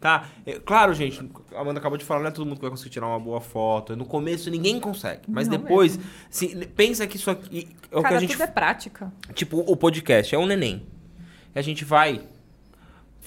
[0.00, 0.28] Tá?
[0.46, 1.20] É, claro, gente,
[1.54, 3.40] a Amanda acabou de falar, não é todo mundo que vai conseguir tirar uma boa
[3.40, 3.94] foto.
[3.94, 5.22] No começo ninguém consegue.
[5.28, 5.98] Mas Não depois,
[6.30, 8.32] se, pensa que isso aqui é o Cara, que a gente.
[8.32, 9.12] tudo é prática.
[9.34, 10.86] Tipo, o podcast é um neném.
[11.54, 12.22] A gente vai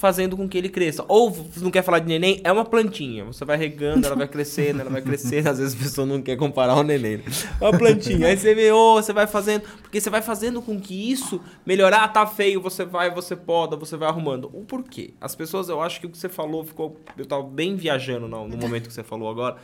[0.01, 1.05] fazendo com que ele cresça.
[1.07, 3.23] Ou você não quer falar de neném, é uma plantinha.
[3.25, 5.47] Você vai regando, ela vai crescendo, ela vai crescendo.
[5.47, 7.17] Às vezes a pessoa não quer comparar o neném.
[7.17, 7.23] né?
[7.61, 8.25] É uma plantinha.
[8.25, 9.61] Aí você vê, ô, você vai fazendo.
[9.83, 13.95] Porque você vai fazendo com que isso melhorar, tá feio, você vai, você poda, você
[13.95, 14.49] vai arrumando.
[14.51, 15.13] O porquê?
[15.21, 16.99] As pessoas, eu acho que o que você falou ficou.
[17.15, 19.57] Eu tava bem viajando no, no momento que você falou agora.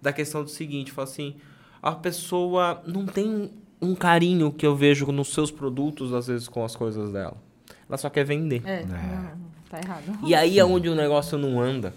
[0.00, 1.36] Da questão do seguinte, fala assim.
[1.82, 6.64] A pessoa não tem um carinho que eu vejo nos seus produtos, às vezes, com
[6.64, 7.36] as coisas dela.
[7.86, 8.62] Ela só quer vender.
[8.64, 10.18] É, não, tá errado.
[10.22, 11.94] E aí é onde o negócio não anda.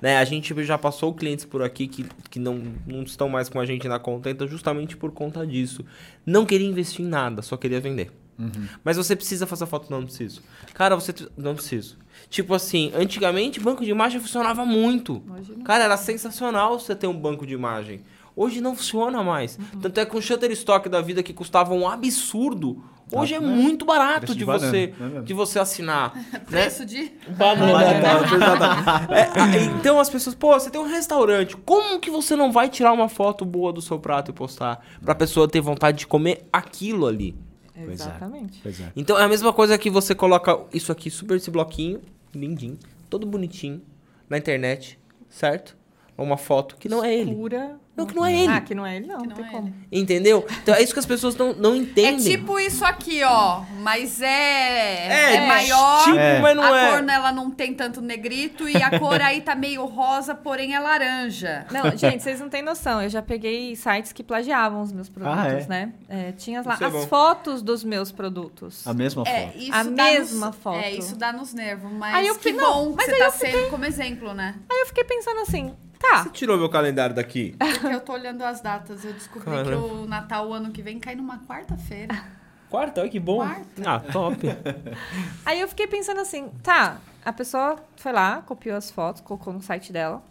[0.00, 0.18] Né?
[0.18, 3.66] A gente já passou clientes por aqui que, que não, não estão mais com a
[3.66, 5.84] gente na contenta justamente por conta disso.
[6.26, 8.10] Não queria investir em nada, só queria vender.
[8.82, 9.88] Mas você precisa fazer foto?
[9.90, 10.42] Não, não preciso.
[10.74, 11.14] Cara, você...
[11.36, 11.96] Não preciso.
[12.28, 15.22] Tipo assim, antigamente banco de imagem funcionava muito.
[15.64, 18.00] Cara, era sensacional você ter um banco de imagem.
[18.34, 19.58] Hoje não funciona mais.
[19.80, 24.34] Tanto é que o Shutterstock da vida que custava um absurdo, hoje é muito barato
[24.34, 26.14] de, banana, você, é de você assinar.
[26.32, 26.38] né?
[26.46, 27.12] Preço de.
[27.36, 27.82] Banana.
[29.10, 32.68] É, a- então as pessoas, pô, você tem um restaurante, como que você não vai
[32.68, 36.46] tirar uma foto boa do seu prato e postar pra pessoa ter vontade de comer
[36.52, 37.34] aquilo ali?
[37.74, 37.92] Pois é.
[37.92, 38.60] Exatamente.
[38.62, 38.92] Pois é.
[38.94, 42.00] Então é a mesma coisa que você coloca isso aqui, super esse bloquinho,
[42.34, 42.78] lindinho,
[43.08, 43.80] todo bonitinho,
[44.28, 44.98] na internet,
[45.28, 45.76] certo?
[46.16, 47.34] Uma foto que não é ele.
[47.94, 48.52] Não, que não é ele.
[48.52, 49.18] Ah, que não é ele, não.
[49.20, 49.68] Que não não tem é como.
[49.68, 50.00] ele.
[50.00, 50.46] Entendeu?
[50.62, 52.16] Então é isso que as pessoas não, não É entendem.
[52.24, 53.62] tipo isso aqui, ó.
[53.80, 55.06] Mas é.
[55.08, 56.04] É, É, maior.
[56.04, 56.40] tipo, É.
[56.40, 56.90] mas não a é.
[56.90, 60.80] cor nela não tem tanto negrito e a cor aí tá meio rosa, porém é
[60.80, 61.66] laranja.
[61.70, 63.02] Não, gente, vocês não têm noção.
[63.02, 65.66] Eu já peguei sites que plagiavam os meus produtos, Ah, é?
[65.66, 65.92] né?
[66.08, 68.86] É, tinha lá é as fotos dos meus produtos.
[68.86, 69.58] A mesma É, foto.
[69.58, 70.78] isso A mesma nos, foto.
[70.78, 73.12] É, isso dá nos nervos, mas Aí eu que fiquei- não, bom que mas você
[73.12, 74.54] aí tá eu sendo como exemplo, né?
[74.70, 76.24] Aí eu fiquei pensando assim, tá.
[76.24, 77.54] Você tirou meu calendário daqui?
[77.58, 79.04] Porque eu tô olhando as datas.
[79.04, 79.86] Eu descobri que Caramba.
[79.86, 82.14] o Natal ano que vem cai numa quarta-feira.
[82.68, 83.38] Quarta, olha que bom.
[83.38, 83.82] Quarta.
[83.86, 84.38] Ah, top.
[85.44, 89.62] Aí eu fiquei pensando assim, tá, a pessoa foi lá, copiou as fotos, colocou no
[89.62, 90.22] site dela.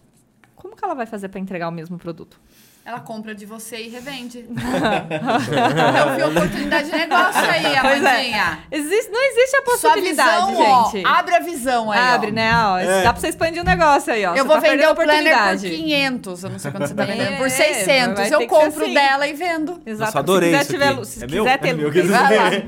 [0.55, 2.39] Como que ela vai fazer pra entregar o mesmo produto?
[2.84, 4.40] Ela compra de você e revende.
[4.50, 7.78] eu vi oportunidade de negócio aí, é.
[7.78, 8.60] Amandinha.
[8.72, 11.06] Existe, não existe a Sua possibilidade, visão, gente.
[11.06, 12.16] ó, abre a visão aí, ó.
[12.16, 12.52] Abre, né?
[12.56, 14.32] Ó, Dá pra você expandir o negócio aí, ó.
[14.32, 15.70] Eu Você vou tá vender o planner por oportunidade.
[15.70, 16.44] 500.
[16.44, 17.34] Eu não sei quanto você tá vendendo.
[17.34, 18.16] É, Por 600.
[18.30, 18.94] vai Eu compro assim.
[18.96, 19.82] dela e vendo.
[19.86, 20.06] Exato.
[20.08, 21.58] Nossa, adorei se quiser, isso tiver, se É quiser meu?
[21.60, 22.64] ter É meu, vai lá.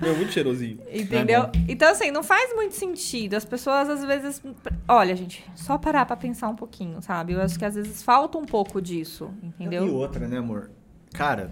[0.00, 0.78] Meu, muito cheirosinho.
[0.92, 1.44] Entendeu?
[1.44, 3.34] É então, assim, não faz muito sentido.
[3.34, 4.42] As pessoas, às vezes.
[4.86, 7.32] Olha, gente, só parar pra pensar um pouquinho, sabe?
[7.32, 9.94] Eu acho que às vezes falta um pouco disso, E entendeu?
[9.94, 10.70] outra, né, amor?
[11.12, 11.50] Cara,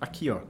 [0.00, 0.40] aqui, ó.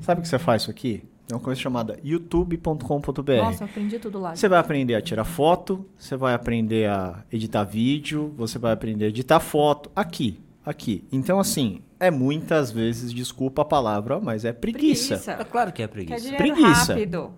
[0.00, 1.02] Sabe o que você faz isso aqui?
[1.30, 3.32] É uma coisa chamada youtube.com.br.
[3.36, 4.34] Nossa, eu aprendi tudo lá.
[4.34, 9.04] Você vai aprender a tirar foto, você vai aprender a editar vídeo, você vai aprender
[9.04, 11.04] a editar foto aqui, aqui.
[11.12, 15.14] Então, assim, é muitas vezes, desculpa a palavra, mas é preguiça.
[15.38, 16.20] É claro que é Quer preguiça.
[16.20, 16.92] dinheiro Preguiça.
[16.94, 17.32] rápido.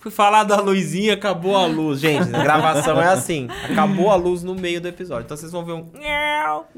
[0.00, 2.00] Fui falar da luzinha, acabou a luz.
[2.00, 3.46] Gente, a gravação é assim.
[3.70, 5.24] Acabou a luz no meio do episódio.
[5.24, 5.88] Então vocês vão ver um...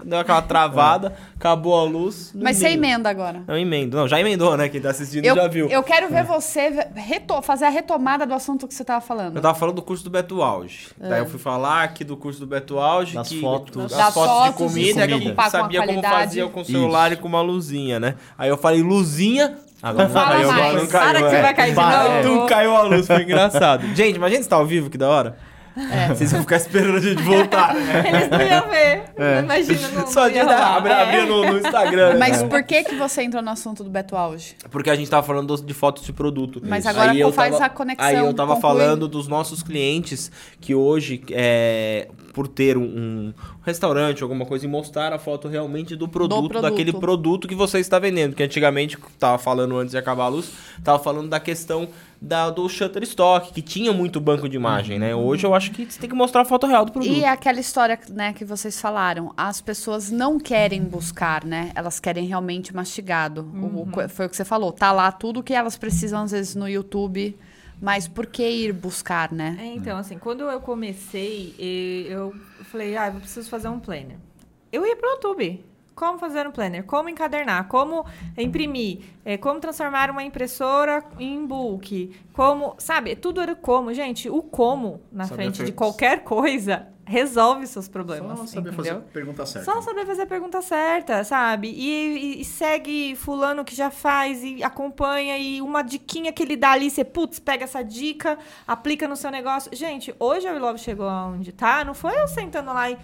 [0.04, 2.76] Deu aquela travada, acabou a luz no Mas você meio.
[2.76, 3.42] emenda agora.
[3.46, 3.96] Não, emendo.
[3.96, 4.68] Não, já emendou, né?
[4.68, 5.68] Quem tá assistindo Eu, já viu.
[5.68, 9.36] eu quero ver você reto- fazer a retomada do assunto que você tava falando.
[9.36, 10.88] Eu tava falando do curso do Beto Auge.
[10.98, 13.14] Daí eu fui falar aqui do curso do Beto Auge.
[13.14, 13.82] Das que, fotos.
[13.82, 17.12] Das, Das fotos, fotos, de de comida, que a sabia como fazia com o celular
[17.12, 18.16] e com uma luzinha, né?
[18.36, 19.56] Aí eu falei, luzinha...
[19.82, 20.58] Agora não Fala caiu, mais.
[20.60, 21.10] agora não caiu.
[21.20, 21.42] Para que é.
[21.42, 21.80] vai cair de
[22.32, 22.40] novo.
[22.42, 23.86] Tu caiu a luz, foi engraçado.
[23.96, 25.36] Gente, imagina se tá ao vivo, que da hora.
[25.76, 26.08] É.
[26.08, 28.04] Vocês vão ficar esperando a gente voltar, né?
[28.08, 29.02] Eles não iam ver.
[29.16, 29.38] É.
[29.38, 30.76] Imagina, não, Só não ia de rolar.
[30.76, 32.12] abrir, abrir no, no Instagram.
[32.14, 32.18] né?
[32.18, 34.56] Mas por que que você entrou no assunto do Beto Auge?
[34.68, 36.60] Porque a gente tava falando dos- de fotos de produto.
[36.62, 38.60] Mas agora eu faz tava- a conexão, Aí eu tava conclui.
[38.78, 44.68] falando dos nossos clientes que hoje, é, por ter um, um restaurante, alguma coisa, e
[44.68, 46.62] mostrar a foto realmente do produto, produto.
[46.62, 48.34] daquele produto que você está vendendo.
[48.36, 50.50] Que antigamente, tava falando antes de acabar a luz,
[50.84, 51.88] tava falando da questão
[52.22, 55.14] da, do Shutterstock, que tinha muito banco de imagem, né?
[55.14, 57.10] Hoje eu acho que você tem que mostrar a foto real do produto.
[57.10, 61.72] E é aquela história, né, que vocês falaram, as pessoas não querem buscar, né?
[61.74, 63.40] Elas querem realmente mastigado.
[63.54, 66.54] O- o- foi o que você falou, tá lá tudo que elas precisam às vezes
[66.54, 67.36] no YouTube,
[67.80, 69.56] mas por que ir buscar, né?
[69.58, 71.54] É, então, assim, quando eu comecei,
[72.08, 74.16] eu falei, ah, eu preciso fazer um planner.
[74.70, 75.64] Eu ia pro YouTube.
[75.94, 76.84] Como fazer um planner?
[76.84, 77.68] Como encadernar?
[77.68, 78.06] Como
[78.36, 79.00] imprimir?
[79.24, 82.16] eh, como transformar uma impressora em book?
[82.32, 83.14] Como, sabe?
[83.16, 83.92] Tudo era como.
[83.92, 88.38] Gente, o como na frente de qualquer coisa resolve seus problemas.
[88.38, 89.08] Só saber fazer entendeu?
[89.08, 89.72] a pergunta certa.
[89.72, 91.68] Só saber fazer a pergunta certa, sabe?
[91.68, 96.56] E, e- e segue fulano que já faz e acompanha e uma diquinha que ele
[96.56, 99.70] dá ali, você, putz, pega essa dica, aplica no seu negócio.
[99.74, 102.96] Gente, hoje a Love chegou aonde tá, não foi eu sentando lá e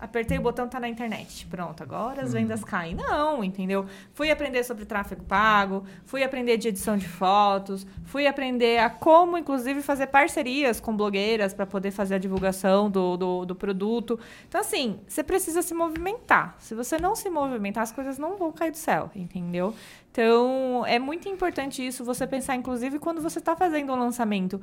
[0.00, 1.46] apertei o botão, tá na internet.
[1.46, 2.94] Pronto, agora as vendas caem.
[2.94, 3.86] Não, entendeu?
[4.14, 9.36] Fui aprender sobre tráfego pago, fui aprender de edição de fotos, fui aprender a como,
[9.36, 14.18] inclusive, fazer parcerias com blogueiras para poder fazer a divulgação do, do, do produto.
[14.48, 16.56] Então, assim, você precisa se movimentar.
[16.58, 19.74] Se você não se movimentar, as coisas não vão cair do céu, entendeu?
[20.10, 24.60] Então, é muito importante isso, você pensar, inclusive, quando você está fazendo um lançamento.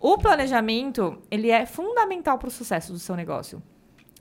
[0.00, 3.62] O planejamento, ele é fundamental para o sucesso do seu negócio.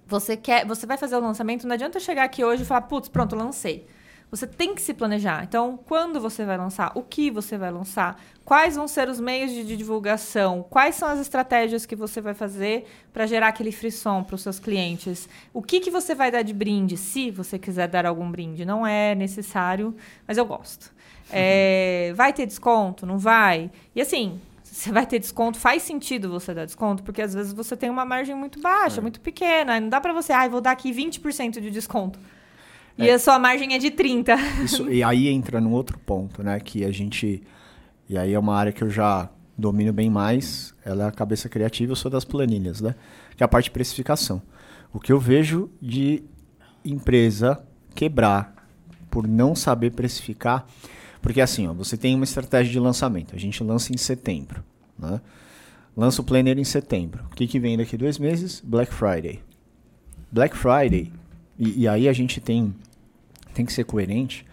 [0.07, 3.07] Você quer, você vai fazer o lançamento, não adianta chegar aqui hoje e falar, putz,
[3.07, 3.85] pronto, lancei.
[4.33, 5.43] Você tem que se planejar.
[5.43, 6.91] Então, quando você vai lançar?
[6.95, 8.19] O que você vai lançar?
[8.43, 10.65] Quais vão ser os meios de de divulgação?
[10.71, 14.57] Quais são as estratégias que você vai fazer para gerar aquele frisson para os seus
[14.57, 15.29] clientes?
[15.53, 16.97] O que, que você vai dar de brinde?
[16.97, 18.65] Se você quiser dar algum brinde.
[18.65, 19.95] Não é necessário,
[20.27, 20.91] mas eu gosto.
[21.35, 23.05] É, vai ter desconto?
[23.07, 23.71] Não vai?
[23.95, 24.39] E assim,
[24.73, 28.03] você vai ter desconto, faz sentido você dar desconto, porque às vezes você tem uma
[28.03, 29.79] margem muito baixa, muito pequena.
[29.79, 32.17] Não dá para você, ah, vou dar aqui 20% de desconto.
[32.97, 34.35] E a sua margem é de 30.
[34.63, 36.59] Isso, e aí entra num outro ponto, né?
[36.59, 37.43] Que a gente.
[38.09, 40.73] E aí é uma área que eu já domino bem mais.
[40.83, 42.95] Ela é a cabeça criativa, eu sou das planilhas, né?
[43.37, 44.41] Que é a parte de precificação.
[44.91, 46.23] O que eu vejo de
[46.83, 47.63] empresa
[47.93, 48.55] quebrar
[49.11, 50.65] por não saber precificar.
[51.23, 53.35] Porque assim, ó, você tem uma estratégia de lançamento.
[53.35, 54.63] A gente lança em setembro,
[54.99, 55.19] né?
[55.97, 57.23] Lança o planner em setembro.
[57.31, 58.61] O que, que vem daqui dois meses?
[58.63, 59.39] Black Friday.
[60.31, 61.11] Black Friday.
[61.57, 62.75] E, e aí a gente tem,
[63.53, 64.45] tem que ser coerente.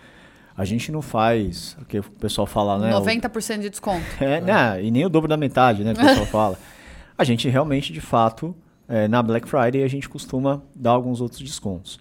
[0.56, 2.94] A gente não faz o que o pessoal fala, né?
[2.96, 4.04] o- 90% de desconto.
[4.20, 5.92] é, né, e nem o dobro da metade, né?
[5.94, 6.58] Que o pessoal fala.
[7.18, 8.54] A gente realmente, de fato,
[8.86, 11.98] é, na Black Friday, a gente costuma dar alguns outros descontos.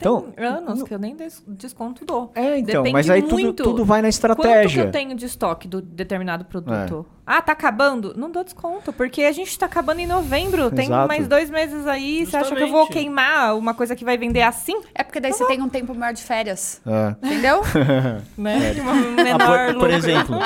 [0.00, 2.30] Então, Tem anos que eu nem des- desconto dou.
[2.32, 3.62] é, então, Depende mas aí tudo, muito.
[3.64, 4.82] tudo vai na Quanto que estratégia.
[4.84, 7.04] eu tenho de estoque do determinado produto?
[7.26, 8.14] Ah, tá acabando?
[8.16, 10.70] Não dou desconto, porque a gente tá acabando em novembro.
[10.70, 11.08] Tem Exato.
[11.08, 12.24] mais dois meses aí.
[12.24, 12.92] Você acha que eu vou Justamente.
[12.92, 14.80] queimar uma coisa que vai vender assim?
[14.94, 16.80] É porque daí você tem um tempo maior de férias.
[16.86, 17.16] É.
[17.26, 17.60] Entendeu?
[18.38, 18.72] Né?
[18.80, 19.90] Uma Ah, menor por, por lucro.
[19.92, 20.38] exemplo,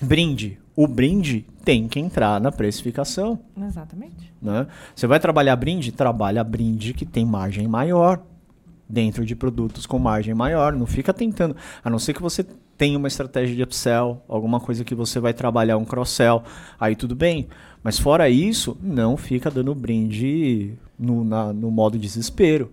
[0.00, 0.58] brinde.
[0.74, 3.38] O brinde tem que entrar na precificação.
[3.66, 4.32] Exatamente.
[4.40, 4.66] né?
[4.94, 5.92] Você vai trabalhar brinde?
[5.92, 8.22] Trabalha brinde que tem margem maior
[8.90, 10.72] dentro de produtos com margem maior.
[10.72, 12.44] Não fica tentando, a não ser que você
[12.76, 16.42] tenha uma estratégia de upsell, alguma coisa que você vai trabalhar um cross-sell,
[16.78, 17.46] aí tudo bem.
[17.82, 22.72] Mas fora isso, não fica dando brinde no, na- no modo desespero.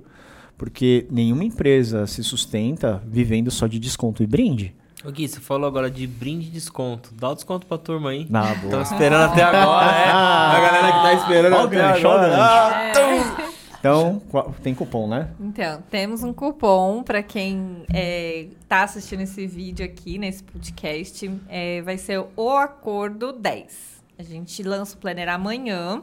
[0.58, 4.74] Porque nenhuma empresa se sustenta vivendo só de desconto e brinde.
[5.06, 7.12] Ô Gui, você falou agora de brinde e desconto.
[7.14, 8.26] Dá o desconto pra turma aí.
[8.30, 8.72] Na boa.
[8.72, 10.08] Tava esperando até agora, é.
[10.10, 12.28] A galera que tá esperando Ó o até gancho, o agora.
[12.30, 12.42] gancho.
[12.42, 12.92] Ah,
[13.38, 13.47] tum.
[13.80, 14.22] Então,
[14.64, 15.30] tem cupom, né?
[15.40, 21.32] Então, temos um cupom para quem é, tá assistindo esse vídeo aqui, nesse podcast.
[21.48, 24.04] É, vai ser o Acordo 10.
[24.18, 26.02] A gente lança o planner amanhã.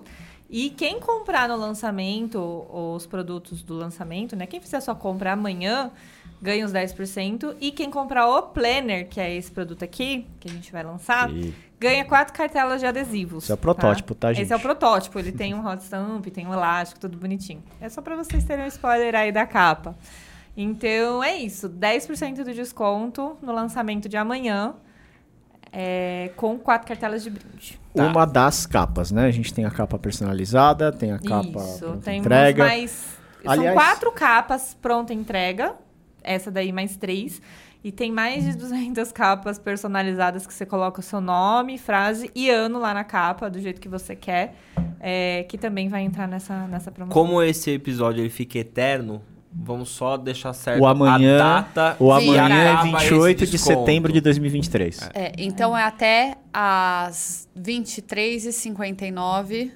[0.48, 2.38] E quem comprar no lançamento,
[2.70, 4.46] os produtos do lançamento, né?
[4.46, 5.90] Quem fizer sua compra amanhã,
[6.45, 7.57] ganha os 10%.
[7.61, 11.30] E quem comprar o planner, que é esse produto aqui, que a gente vai lançar,
[11.30, 13.45] E- ganha quatro cartelas de adesivos.
[13.45, 14.42] Esse é o protótipo, tá, gente?
[14.45, 15.18] Esse é o protótipo.
[15.18, 17.62] Ele tem um hot stamp, tem um elástico, tudo bonitinho.
[17.80, 19.97] É só pra vocês terem um spoiler aí da capa.
[20.57, 21.68] Então, é isso.
[21.68, 24.74] 10% do desconto no lançamento de amanhã.
[25.76, 27.80] é, com quatro cartelas de brinde.
[27.92, 28.07] Tá.
[28.07, 29.26] Uma das capas, né?
[29.26, 31.78] A gente tem a capa personalizada, tem a capa isso.
[31.80, 32.64] pronta Tem entrega.
[32.64, 33.16] mais...
[33.45, 35.74] Aliás- São quatro capas pronta entrega.
[36.24, 37.40] Essa daí mais três.
[37.84, 42.48] E tem mais de 200 capas personalizadas que você coloca o seu nome, frase e
[42.48, 44.54] ano lá na capa, do jeito que você quer.
[44.98, 47.12] é, que também vai entrar nessa, nessa promoção.
[47.22, 49.20] Como esse episódio ele fica eterno,
[49.52, 51.96] vamos só deixar certo O amanhã- a data.
[52.00, 55.10] O amanhã é acaba 28 esse de setembro de 2023.
[55.12, 59.72] É, então é até às 23h59.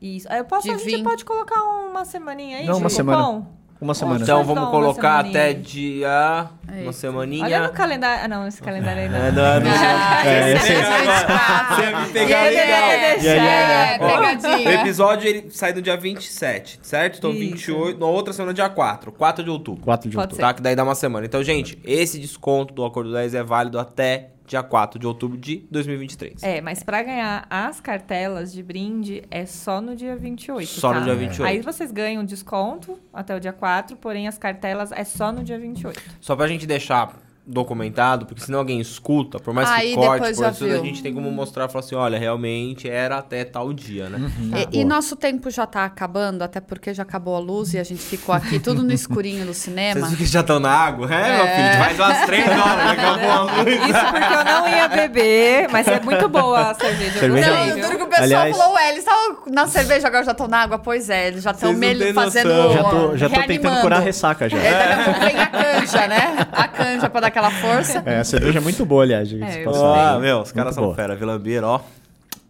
[0.00, 0.28] Isso.
[0.30, 1.02] Aí Eu posso, a gente vinte.
[1.02, 2.96] pode colocar uma semaninha aí Não, de uma cupom?
[2.96, 3.46] semana.
[3.80, 4.20] Uma semana.
[4.22, 6.48] Então vamos uma colocar até dia.
[6.68, 6.92] Uma Eita.
[6.92, 7.44] semaninha.
[7.44, 8.24] Olha no calendário.
[8.24, 9.16] Ah, não, esse calendário aí não.
[9.18, 9.70] É, não, não.
[9.78, 12.54] Ah, É, esse esse- Você ia me pegar legal.
[12.58, 14.48] Yeah, yeah, é, yeah.
[14.54, 17.18] Ó, O episódio ele sai no dia 27, certo?
[17.18, 17.38] Então Isso.
[17.40, 19.84] 28, na outra semana dia 4, 4 de outubro.
[19.84, 20.44] 4 de Pode outubro.
[20.44, 20.52] Tá?
[20.54, 21.24] Que daí dá uma semana.
[21.24, 25.58] Então, gente, esse desconto do Acordo 10 é válido até dia 4 de outubro de
[25.70, 26.42] 2023.
[26.42, 31.00] É, mas pra ganhar as cartelas de brinde é só no dia 28, Só no
[31.00, 31.04] tá?
[31.04, 31.44] dia 28.
[31.44, 35.58] Aí vocês ganham desconto até o dia 4, porém as cartelas é só no dia
[35.58, 36.00] 28.
[36.20, 37.14] Só pra gente deixar
[37.48, 41.14] documentado, porque senão alguém escuta, por mais Aí que corte, por isso a gente tem
[41.14, 44.30] como mostrar e falar assim, olha, realmente era até tal dia, né?
[44.70, 47.84] E, e nosso tempo já tá acabando, até porque já acabou a luz e a
[47.84, 50.00] gente ficou aqui tudo no escurinho do cinema.
[50.00, 51.12] Vocês que já estão na água?
[51.12, 52.90] É, meu filho, faz umas três horas, né?
[52.90, 53.74] acabou a luz.
[53.74, 57.14] Isso porque eu não ia beber, mas é muito boa a cerveja.
[57.16, 57.84] eu Cerveja é Não, viu?
[57.84, 60.58] tudo que o pessoal Aliás- falou, ué, eles estavam na cerveja, agora já estão na
[60.62, 60.78] água.
[60.78, 62.72] Pois é, eles já estão meio fazendo.
[62.72, 64.58] Já tô, já tô tentando curar a ressaca já.
[64.58, 66.46] É, daqui a pouco vem a canja, né?
[66.52, 68.02] A canja pra dar aquela força.
[68.04, 69.32] É, a cerveja é muito boa, aliás.
[69.32, 69.64] É.
[69.66, 70.94] Ah, meu, os caras Muito são boa.
[70.94, 71.14] fera.
[71.16, 71.80] Vilambeiro, ó.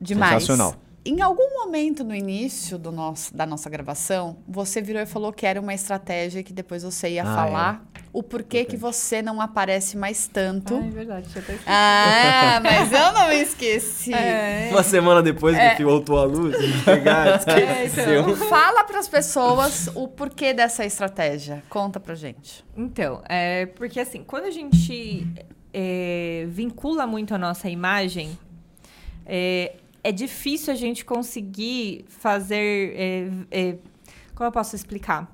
[0.01, 0.43] Demais.
[0.45, 0.75] Sensacional.
[1.05, 5.47] Em algum momento no início do nosso, da nossa gravação, você virou e falou que
[5.47, 7.85] era uma estratégia que depois você ia Ah, falar
[8.19, 10.75] o porquê que você não aparece mais tanto.
[10.75, 11.71] Ah, é verdade, tinha até esquecido.
[11.73, 14.13] Ah, mas eu não me esqueci.
[14.13, 14.71] É.
[14.73, 18.23] Uma semana depois que voltou a luz, pegar, esqueceu.
[18.23, 18.49] então.
[18.49, 21.63] Fala pras pessoas o porquê dessa estratégia.
[21.69, 22.65] Conta pra gente.
[22.77, 25.25] Então, é porque assim, quando a gente
[25.73, 28.37] é, vincula muito a nossa imagem,
[29.25, 32.95] é, é difícil a gente conseguir fazer.
[32.97, 33.77] é, é,
[34.35, 35.33] como eu posso explicar?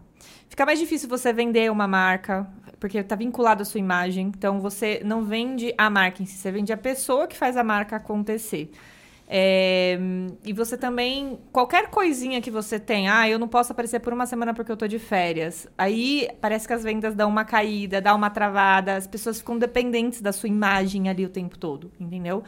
[0.54, 2.46] Fica mais difícil você vender uma marca,
[2.84, 4.30] porque está vinculado à sua imagem.
[4.36, 7.64] Então, você não vende a marca em si, você vende a pessoa que faz a
[7.64, 8.70] marca acontecer.
[9.26, 9.98] É,
[10.44, 14.26] e você também, qualquer coisinha que você tem, ah, eu não posso aparecer por uma
[14.26, 15.66] semana porque eu tô de férias.
[15.78, 20.20] Aí parece que as vendas dão uma caída, dá uma travada, as pessoas ficam dependentes
[20.20, 22.44] da sua imagem ali o tempo todo, entendeu?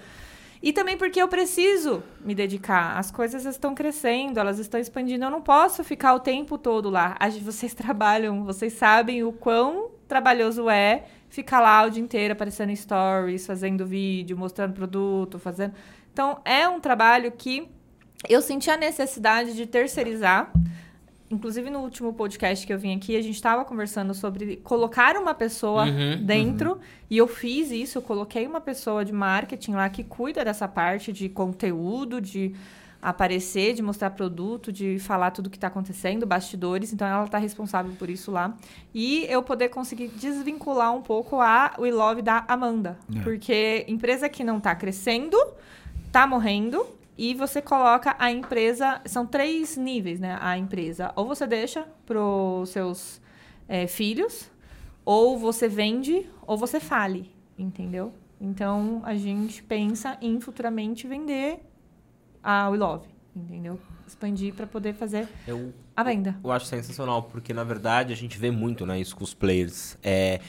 [0.62, 2.98] E também porque eu preciso me dedicar.
[2.98, 5.24] As coisas estão crescendo, elas estão expandindo.
[5.24, 7.16] Eu não posso ficar o tempo todo lá.
[7.42, 12.76] Vocês trabalham, vocês sabem o quão trabalhoso é ficar lá o dia inteiro aparecendo em
[12.76, 15.74] stories, fazendo vídeo, mostrando produto, fazendo.
[16.12, 17.68] Então, é um trabalho que
[18.28, 20.50] eu senti a necessidade de terceirizar.
[21.28, 25.34] Inclusive, no último podcast que eu vim aqui, a gente estava conversando sobre colocar uma
[25.34, 26.78] pessoa Uhum, dentro.
[27.10, 31.12] E eu fiz isso, eu coloquei uma pessoa de marketing lá que cuida dessa parte
[31.12, 32.54] de conteúdo, de
[33.00, 36.92] aparecer, de mostrar produto, de falar tudo que está acontecendo, bastidores.
[36.92, 38.56] Então, ela está responsável por isso lá.
[38.94, 42.98] E eu poder conseguir desvincular um pouco a We Love da Amanda.
[43.14, 43.20] É.
[43.20, 45.36] Porque empresa que não está crescendo,
[46.10, 46.86] tá morrendo.
[47.18, 49.00] E você coloca a empresa.
[49.06, 50.38] São três níveis, né?
[50.40, 51.12] A empresa.
[51.16, 53.20] Ou você deixa para os seus
[53.68, 54.50] eh, filhos,
[55.04, 57.30] ou você vende, ou você fale.
[57.58, 58.12] Entendeu?
[58.40, 61.60] Então a gente pensa em futuramente vender
[62.46, 63.04] a We Love.
[63.34, 63.78] Entendeu?
[64.06, 66.36] Expandir para poder fazer Eu, a venda.
[66.42, 69.98] eu acho sensacional, porque na verdade a gente vê muito né, isso com os players.
[70.02, 70.40] É,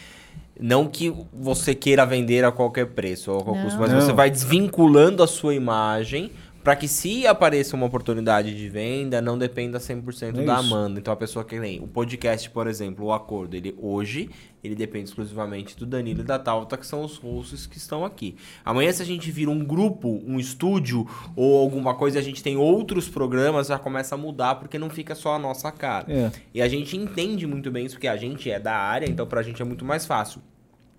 [0.60, 3.66] não que você queira vender a qualquer preço ou a qualquer Não.
[3.66, 4.00] custo, mas Não.
[4.00, 6.32] você vai desvinculando a sua imagem
[6.68, 10.58] para que se apareça uma oportunidade de venda, não dependa 100% É da.
[10.58, 11.00] Amanda.
[11.00, 14.30] Então a pessoa que nem o podcast, por exemplo, o acordo, ele hoje,
[14.62, 18.36] ele depende exclusivamente do Danilo e da Tauta, que são os hosts que estão aqui.
[18.66, 21.08] Amanhã se a gente vira um grupo, um estúdio
[21.38, 24.90] ou alguma coisa, e a gente tem outros programas, já começa a mudar porque não
[24.90, 26.06] fica só a nossa cara.
[26.12, 26.32] É.
[26.54, 29.42] E a gente entende muito bem isso, porque a gente é da área, então pra
[29.42, 30.42] gente é muito mais fácil.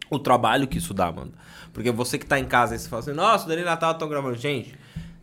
[0.09, 1.33] O trabalho que isso dá, mano.
[1.75, 3.73] Porque você que tá em casa e você fala assim, nossa, o Danilo e a
[3.73, 4.37] Natal estão gravando.
[4.37, 4.75] Gente,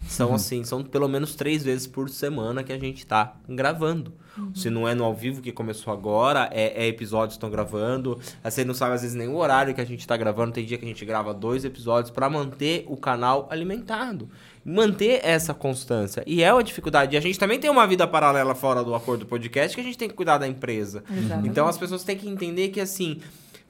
[0.08, 4.14] são assim, são pelo menos três vezes por semana que a gente tá gravando.
[4.54, 8.20] Se não é no ao vivo que começou agora, é, é episódios que estão gravando.
[8.44, 10.52] Você não sabe às vezes nem o horário que a gente tá gravando.
[10.52, 14.30] Tem dia que a gente grava dois episódios pra manter o canal alimentado.
[14.64, 16.24] Manter essa constância.
[16.28, 17.16] E é uma dificuldade.
[17.16, 19.98] E a gente também tem uma vida paralela fora do acordo podcast que a gente
[19.98, 21.04] tem que cuidar da empresa.
[21.10, 21.48] Exatamente.
[21.48, 23.22] Então as pessoas têm que entender que assim,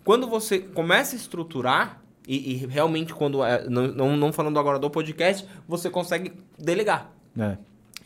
[0.03, 3.43] quando você começa a estruturar, e, e realmente quando.
[3.43, 7.11] é, não, não, não falando agora do podcast, você consegue delegar.
[7.37, 7.57] É.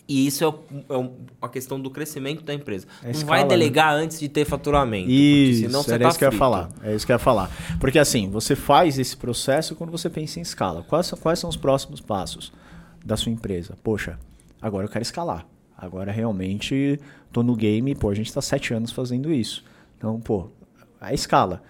[0.07, 0.55] E isso é, o-
[0.89, 1.09] é
[1.45, 2.88] a questão do crescimento da empresa.
[3.03, 3.47] É não escala, vai né?
[3.49, 5.07] delegar antes de ter faturamento.
[5.09, 6.70] Isso, senão você era tá isso que eu ia falar.
[6.84, 7.51] É isso que eu ia falar.
[7.80, 10.82] Porque assim, você faz esse processo quando você pensa em escala.
[10.82, 12.51] Quais são, quais são os próximos passos
[13.05, 13.78] da sua empresa?
[13.84, 14.17] Poxa,
[14.59, 15.45] agora eu quero escalar.
[15.78, 16.99] Agora realmente
[17.32, 19.63] tô no game, pô, a gente tá sete anos fazendo isso.
[19.95, 20.49] Então, pô,
[20.99, 21.61] a escala.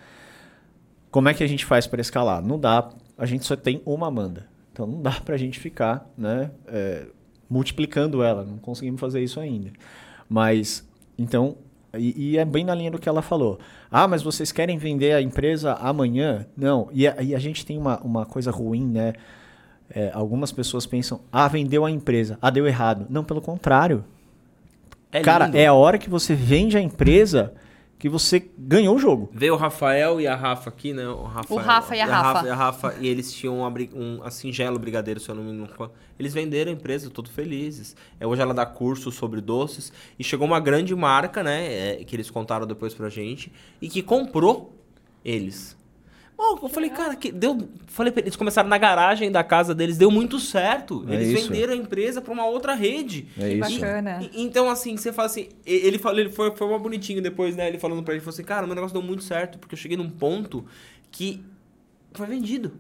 [1.12, 2.42] Como é que a gente faz para escalar?
[2.42, 4.48] Não dá, a gente só tem uma Amanda.
[4.72, 7.06] Então não dá pra gente ficar, né, é,
[7.50, 8.44] multiplicando ela.
[8.46, 9.72] Não conseguimos fazer isso ainda.
[10.30, 10.88] Mas,
[11.18, 11.58] então,
[11.98, 13.58] E, e é bem na linha do que ela falou.
[13.92, 16.46] Ah, mas vocês querem vender a empresa amanhã?
[16.56, 16.88] Não.
[16.92, 19.14] E a, e a gente tem uma, uma coisa ruim, né?
[19.90, 23.08] É, algumas pessoas pensam, ah, vendeu a empresa, ah, deu errado.
[23.10, 24.06] Não, pelo contrário.
[25.12, 25.58] É Cara, lindo.
[25.58, 27.54] é a hora que você vende a empresa
[28.00, 29.30] que você ganhou o jogo.
[29.34, 31.06] Veio o Rafael e a Rafa aqui, né?
[31.06, 32.48] O, Rafael, O Rafa e a Rafa.
[32.48, 32.96] e a Rafa.
[33.02, 35.92] E eles tinham uma um, a singelo brigadeiro, se eu não me engano.
[36.18, 37.98] Eles venderam a empresa, todos felizes.
[38.18, 39.92] É, hoje ela dá curso sobre doces.
[40.18, 42.00] E chegou uma grande marca, né?
[42.00, 43.52] é, que eles contaram depois pra gente.
[43.82, 44.74] E que comprou
[45.24, 45.78] eles.
[46.42, 47.68] Bom, eu falei, cara, que deu.
[47.88, 51.06] Falei eles, começaram na garagem da casa deles, deu muito certo.
[51.10, 51.50] É eles isso.
[51.50, 53.28] venderam a empresa pra uma outra rede.
[53.38, 53.80] É Que isso.
[53.82, 54.20] bacana.
[54.24, 57.58] E- Então, assim, você fala assim, e- ele falou, ele foi, foi uma bonitinho depois,
[57.58, 57.68] né?
[57.68, 59.98] Ele falando pra ele, falou assim, cara, meu negócio deu muito certo, porque eu cheguei
[59.98, 60.64] num ponto
[61.12, 61.44] que
[62.14, 62.72] foi vendido.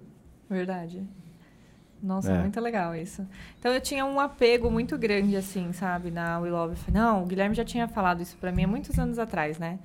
[0.49, 1.03] Verdade.
[2.01, 2.39] Nossa, É.
[2.39, 3.27] muito legal isso.
[3.59, 6.77] Então eu tinha um apego muito grande, assim, sabe, na We Love.
[6.93, 9.79] Não, o Guilherme já tinha falado isso pra mim há muitos anos atrás, né?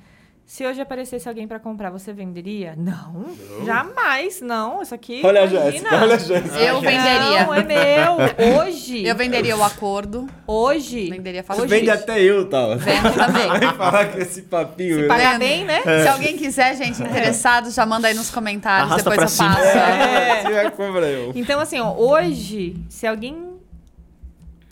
[0.47, 2.75] Se hoje aparecesse alguém pra comprar, você venderia?
[2.77, 3.35] Não,
[3.65, 4.83] jamais, não.
[4.83, 5.21] Isso aqui.
[5.21, 6.15] imagina.
[6.15, 6.59] a Jéssica.
[6.59, 7.45] Eu venderia.
[7.47, 8.59] Não, é meu.
[8.61, 9.05] Hoje.
[9.05, 10.29] Eu venderia o acordo.
[10.47, 11.09] Hoje.
[11.09, 11.67] Venderia Você fácil.
[11.67, 12.77] vende até eu, tal.
[12.77, 13.49] Vendo também.
[13.49, 14.97] Vai falar com esse papinho.
[14.97, 15.09] Se né?
[15.09, 15.81] pagar bem, né?
[15.83, 19.57] Se alguém quiser, gente, interessado, já manda aí nos comentários, Arrasta depois pra eu cima.
[19.57, 19.79] passo.
[19.79, 21.33] É, você vai comprar eu.
[21.35, 23.55] Então, assim, ó, hoje, se alguém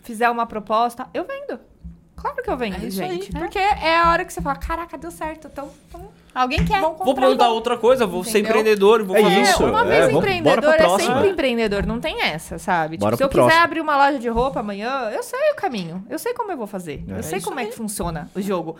[0.03, 1.59] fizer uma proposta, eu vendo.
[2.23, 3.35] Claro que eu vendo, É isso aí, gente.
[3.35, 3.39] é.
[3.39, 5.47] Porque é a hora que você fala, caraca, deu certo.
[5.51, 6.81] Então, então Alguém quer.
[6.81, 8.49] Vou plantar outra coisa, vou ser Entendeu?
[8.51, 9.63] empreendedor e vou É fazer isso.
[9.65, 11.13] Uma é, vez bora empreendedor é próximo.
[11.13, 12.97] sempre empreendedor, não tem essa, sabe?
[12.97, 13.63] Tipo, se eu pro quiser próximo.
[13.63, 16.03] abrir uma loja de roupa amanhã, eu sei o caminho.
[16.09, 17.03] Eu sei como eu vou fazer.
[17.07, 17.19] É.
[17.19, 18.75] Eu sei como é que funciona o jogo.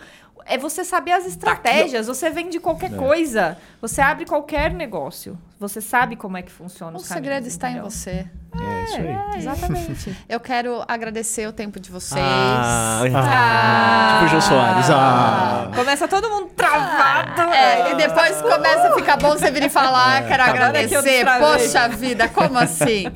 [0.45, 2.97] É você saber as estratégias, você vende qualquer É.
[2.97, 5.37] coisa, você abre qualquer negócio.
[5.57, 7.89] Você sabe como é que funciona O os segredo está em entendeu?
[7.89, 8.27] você.
[8.53, 9.07] É isso aí.
[9.07, 10.17] É, exatamente.
[10.27, 12.21] Eu quero agradecer o tempo de vocês.
[12.21, 14.89] Ah, Ah, tipo o Jô Soares.
[14.89, 15.71] Ah.
[15.73, 17.31] Começa todo mundo travado.
[17.51, 20.99] É, e depois começa a ficar bom você vir e falar, quero Agora que eu
[20.99, 21.25] agradecer.
[21.39, 23.05] Poxa vida, como assim?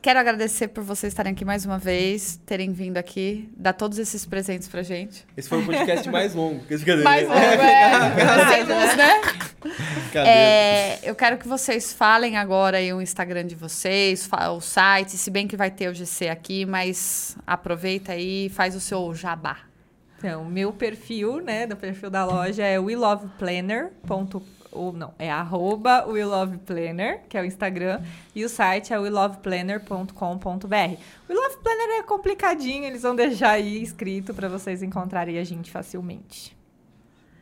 [0.00, 4.24] Quero agradecer por vocês estarem aqui mais uma vez, terem vindo aqui, dar todos esses
[4.24, 5.26] presentes pra gente.
[5.36, 6.62] Esse foi o podcast mais longo.
[7.02, 7.90] Mais longo, é.
[8.54, 9.20] Temos, né?
[9.60, 10.28] Brincadeira.
[10.28, 15.30] É, eu quero que vocês falem agora aí o Instagram de vocês, o site, se
[15.30, 19.69] bem que vai ter o GC aqui, mas aproveita aí e faz o seu jabá.
[20.20, 27.22] Então, meu perfil, né, do perfil da loja é willoveplanner.com ou não, é arroba willoveplanner,
[27.26, 28.02] que é o Instagram,
[28.36, 30.14] e o site é willoveplanner.com.br.
[31.28, 35.70] O Love Planner é complicadinho, eles vão deixar aí escrito para vocês encontrarem a gente
[35.70, 36.56] facilmente.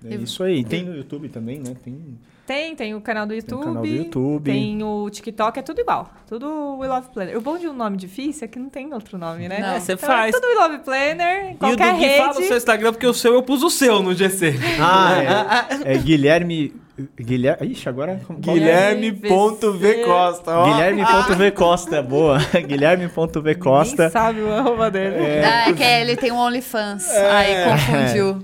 [0.05, 0.65] É isso aí.
[0.65, 1.75] Tem no YouTube também, né?
[1.85, 2.17] Tem
[2.49, 3.61] Tem, tem o canal do Tem YouTube.
[3.61, 4.51] o canal do YouTube.
[4.51, 6.11] Tem o TikTok, é tudo igual.
[6.27, 7.37] Tudo We Love Planner.
[7.37, 9.59] O bom de um nome difícil é que não tem outro nome, né?
[9.61, 9.69] Não.
[9.75, 10.35] É, você Então faz.
[10.35, 12.47] É tudo We Love Planner, em E o qualquer do Gui fala o rede.
[12.49, 14.55] seu Instagram, porque o seu eu pus o seu no GC.
[14.81, 16.75] Ah, é, é Guilherme.
[17.21, 17.67] Guilherme.
[17.71, 18.19] Ixi, agora.
[18.27, 20.59] qual- Guilherme.v Costa.
[20.59, 20.65] ó.
[20.73, 22.39] Guilherme.v Costa, boa.
[22.67, 24.09] Guilherme.v Costa.
[24.09, 25.17] Sabe o arroba dele.
[25.17, 28.43] É, que ele tem um OnlyFans, aí confundiu.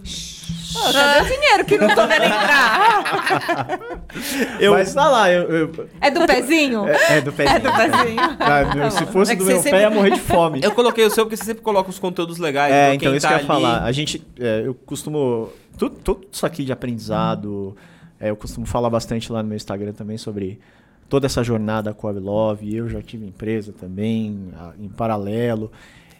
[0.74, 3.80] Pô, cadê o dinheiro que não tô vendo entrar?
[4.60, 4.72] Eu...
[4.72, 6.86] Mas tá lá, eu, eu- É do pezinho?
[6.88, 7.56] é, é do pezinho.
[7.56, 8.20] É do pezinho.
[8.40, 10.60] Ah, meu, se fosse É do meu sempre- pé, ia morrer de fome.
[10.62, 12.72] Eu coloquei o seu porque você sempre coloca os conteúdos legais.
[12.72, 13.62] É, pra então quem isso tá que eu ia ali.
[13.64, 13.82] falar.
[13.84, 15.50] A gente, é, eu costumo.
[15.78, 17.76] Tudo, tudo isso aqui de aprendizado,
[18.20, 20.58] é, eu costumo falar bastante lá no meu Instagram também sobre
[21.08, 22.74] toda essa jornada com a Love.
[22.74, 25.70] Eu já tive empresa também, em paralelo.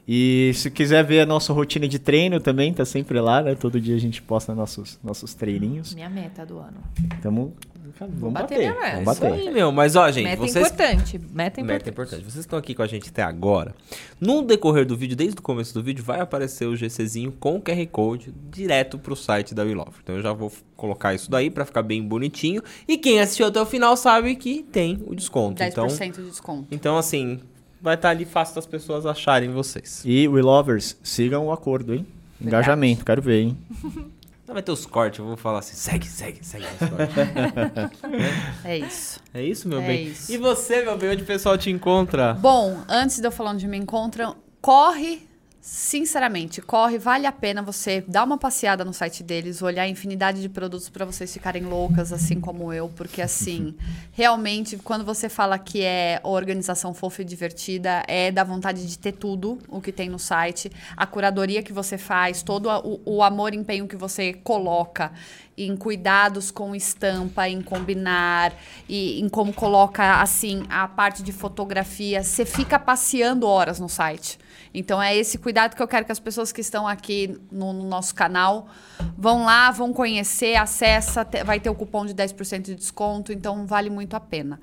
[0.06, 3.54] E se quiser ver a nossa rotina de treino também, tá sempre lá, né?
[3.54, 5.94] Todo dia a gente posta nossos, nossos treininhos.
[5.94, 6.76] Minha meta do ano.
[7.22, 7.54] Tamo,
[7.98, 8.92] vamos bater bater.
[8.96, 9.32] Vamos Isso bater.
[9.32, 9.72] aí, meu.
[9.72, 10.66] Mas, ó, gente, meta vocês...
[10.66, 11.18] importante.
[11.18, 11.64] Meta importante.
[11.64, 12.22] Meta importante.
[12.22, 13.74] Vocês estão aqui com a gente até agora.
[14.20, 17.60] No decorrer do vídeo, desde o começo do vídeo, vai aparecer o GCzinho com o
[17.62, 19.92] QR Code direto pro site da WeLove.
[20.02, 22.62] Então eu já vou colocar isso daí pra ficar bem bonitinho.
[22.86, 25.62] E quem assistiu até o final sabe que tem o desconto.
[25.62, 26.68] 10% Então, de desconto.
[26.70, 27.40] então, assim,
[27.84, 30.02] vai estar ali fácil das pessoas acharem vocês.
[30.06, 32.06] E We Lovers, sigam o acordo, hein?
[32.40, 33.58] Engajamento, quero ver, hein?
[34.46, 38.00] Vai ter os cortes, eu vou falar assim, segue, segue, segue os cortes.
[38.64, 39.20] É isso.
[39.34, 40.06] é isso, meu É bem?
[40.06, 40.30] isso.
[40.32, 42.34] E você, meu bem, onde o pessoal te encontra?
[42.34, 45.26] Bom, antes de eu falar onde me encontram, corre,
[45.66, 50.42] sinceramente, corre, vale a pena você dar uma passeada no site deles, olhar a infinidade
[50.42, 53.74] de produtos para vocês ficarem loucas, assim como eu, porque assim,
[54.12, 59.12] realmente, quando você fala que é organização fofa e divertida, é da vontade de ter
[59.12, 63.22] tudo o que tem no site, a curadoria que você faz, todo a- o, o
[63.22, 65.12] amor e empenho que você coloca
[65.56, 68.52] em cuidados com estampa, em combinar
[68.86, 74.43] e em como coloca assim a parte de fotografia, você fica passeando horas no site.
[74.74, 77.84] Então é esse cuidado que eu quero que as pessoas que estão aqui no, no
[77.84, 78.68] nosso canal
[79.16, 83.88] vão lá, vão conhecer, acessa, vai ter o cupom de 10% de desconto, então vale
[83.88, 84.60] muito a pena.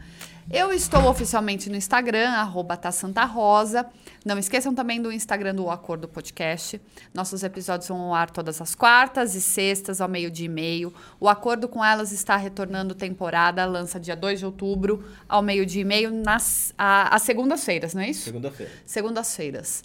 [0.53, 3.85] Eu estou oficialmente no Instagram, arroba tá Santa Rosa.
[4.25, 6.79] Não esqueçam também do Instagram do O Acordo Podcast.
[7.13, 10.93] Nossos episódios vão ao ar todas as quartas e sextas, ao meio-dia e meio.
[11.21, 15.85] O Acordo com Elas está retornando temporada, lança dia 2 de outubro, ao meio-dia e
[15.85, 18.25] meio, nas a- às segundas-feiras, não é isso?
[18.25, 18.71] Segunda-feira.
[18.85, 19.83] Segundas-feiras.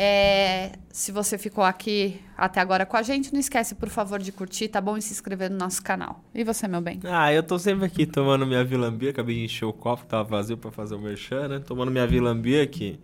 [0.00, 4.30] É, se você ficou aqui até agora com a gente, não esquece, por favor, de
[4.30, 4.96] curtir, tá bom?
[4.96, 6.22] E se inscrever no nosso canal.
[6.32, 7.00] E você, meu bem?
[7.02, 9.10] Ah, eu tô sempre aqui tomando minha Vilambia.
[9.10, 11.58] Acabei de encher o copo, tava vazio pra fazer o merchan, né?
[11.58, 13.00] Tomando minha Vilambia aqui.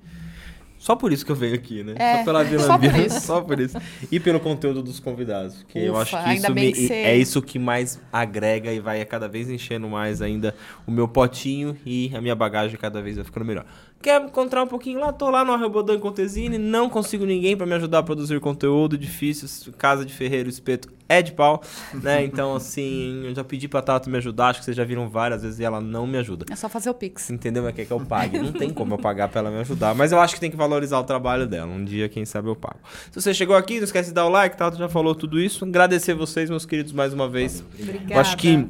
[0.79, 1.95] Só por isso que eu venho aqui, né?
[1.97, 2.91] É, só pela só Vilambia.
[3.07, 3.21] isso.
[3.23, 3.77] Só por isso.
[4.13, 5.63] E pelo conteúdo dos convidados.
[5.63, 8.79] Porque eu Ufa, acho que isso me- que você- é isso que mais agrega e
[8.81, 10.55] vai cada vez enchendo mais ainda
[10.87, 13.65] o meu potinho e a minha bagagem cada vez vai ficando melhor.
[14.05, 15.15] Quer me encontrar um pouquinho lá?
[15.15, 18.99] Tô lá no Arrebodão em Contesine, não consigo ninguém pra me ajudar a produzir conteúdo,
[18.99, 21.63] difícil, casa de ferreiro, espeto é de pau,
[22.03, 22.23] né?
[22.35, 25.41] Então, assim, eu já pedi pra Tato me ajudar, acho que vocês já viram várias
[25.41, 26.45] vezes e ela não me ajuda.
[26.51, 27.31] É só fazer o Pix.
[27.31, 27.63] Entendeu?
[27.63, 28.39] Mas quer que eu pague?
[28.39, 29.95] Não tem como eu pagar pra ela me ajudar.
[29.95, 31.73] Mas eu acho que tem que valorizar o trabalho dela.
[31.73, 32.81] Um dia, quem sabe, eu pago.
[33.11, 35.65] Se você chegou aqui, não esquece de dar o like, Tato já falou tudo isso.
[35.65, 37.65] Agradecer vocês, meus queridos, mais uma vez.
[37.81, 38.13] Obrigada.
[38.13, 38.67] Eu acho que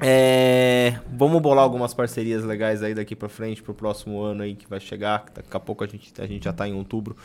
[0.00, 4.68] é, vamos bolar algumas parcerias legais aí daqui pra frente pro próximo ano aí que
[4.68, 5.24] vai chegar.
[5.34, 7.16] Daqui a pouco a gente, a gente já tá em outubro.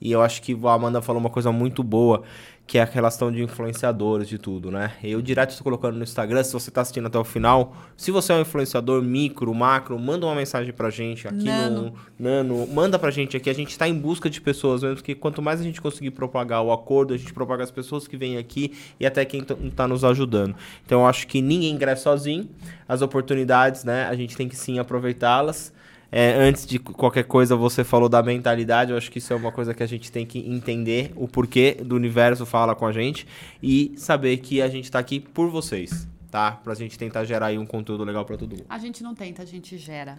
[0.00, 2.22] E eu acho que a Amanda falou uma coisa muito boa,
[2.70, 4.92] que é a relação de influenciadores de tudo, né?
[5.02, 8.32] Eu direto estou colocando no Instagram, se você tá assistindo até o final, se você
[8.32, 11.92] é um influenciador micro, macro, manda uma mensagem pra gente aqui Nano.
[12.18, 15.16] no Nano, manda pra gente aqui, a gente tá em busca de pessoas mesmo, porque
[15.16, 18.38] quanto mais a gente conseguir propagar o acordo, a gente propaga as pessoas que vêm
[18.38, 20.54] aqui e até quem t- tá nos ajudando.
[20.86, 22.48] Então eu acho que ninguém cresce sozinho,
[22.88, 25.72] as oportunidades, né, a gente tem que sim aproveitá-las.
[26.12, 28.90] É, antes de qualquer coisa, você falou da mentalidade.
[28.90, 31.76] Eu acho que isso é uma coisa que a gente tem que entender o porquê
[31.84, 33.26] do universo fala com a gente
[33.62, 36.52] e saber que a gente tá aqui por vocês, tá?
[36.64, 38.64] Pra gente tentar gerar aí um conteúdo legal pra todo mundo.
[38.68, 40.18] A gente não tenta, a gente gera.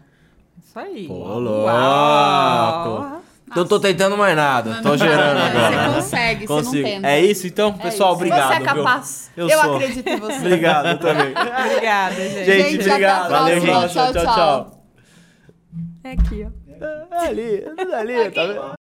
[0.64, 1.08] Isso aí.
[1.08, 1.40] Pô, Uau.
[1.40, 3.22] louco!
[3.54, 5.90] Não tô tentando mais nada, tô gerando agora.
[5.90, 6.76] Você consegue, você Consigo.
[6.88, 7.08] não tenta.
[7.08, 8.18] É isso então, pessoal, isso.
[8.18, 8.48] obrigado.
[8.48, 8.66] Você é viu?
[8.66, 9.32] capaz.
[9.36, 9.76] Eu Eu, sou.
[9.76, 10.38] acredito em você.
[10.38, 11.34] Obrigado também.
[11.66, 12.46] Obrigada, gente.
[12.46, 13.30] Gente, Gente, até a obrigado.
[13.30, 13.94] Valeu, gente.
[13.94, 14.24] Tchau, tchau.
[14.24, 14.81] tchau.
[16.04, 17.16] É aqui, ó.
[17.16, 18.81] É ali, é ali, tá vendo?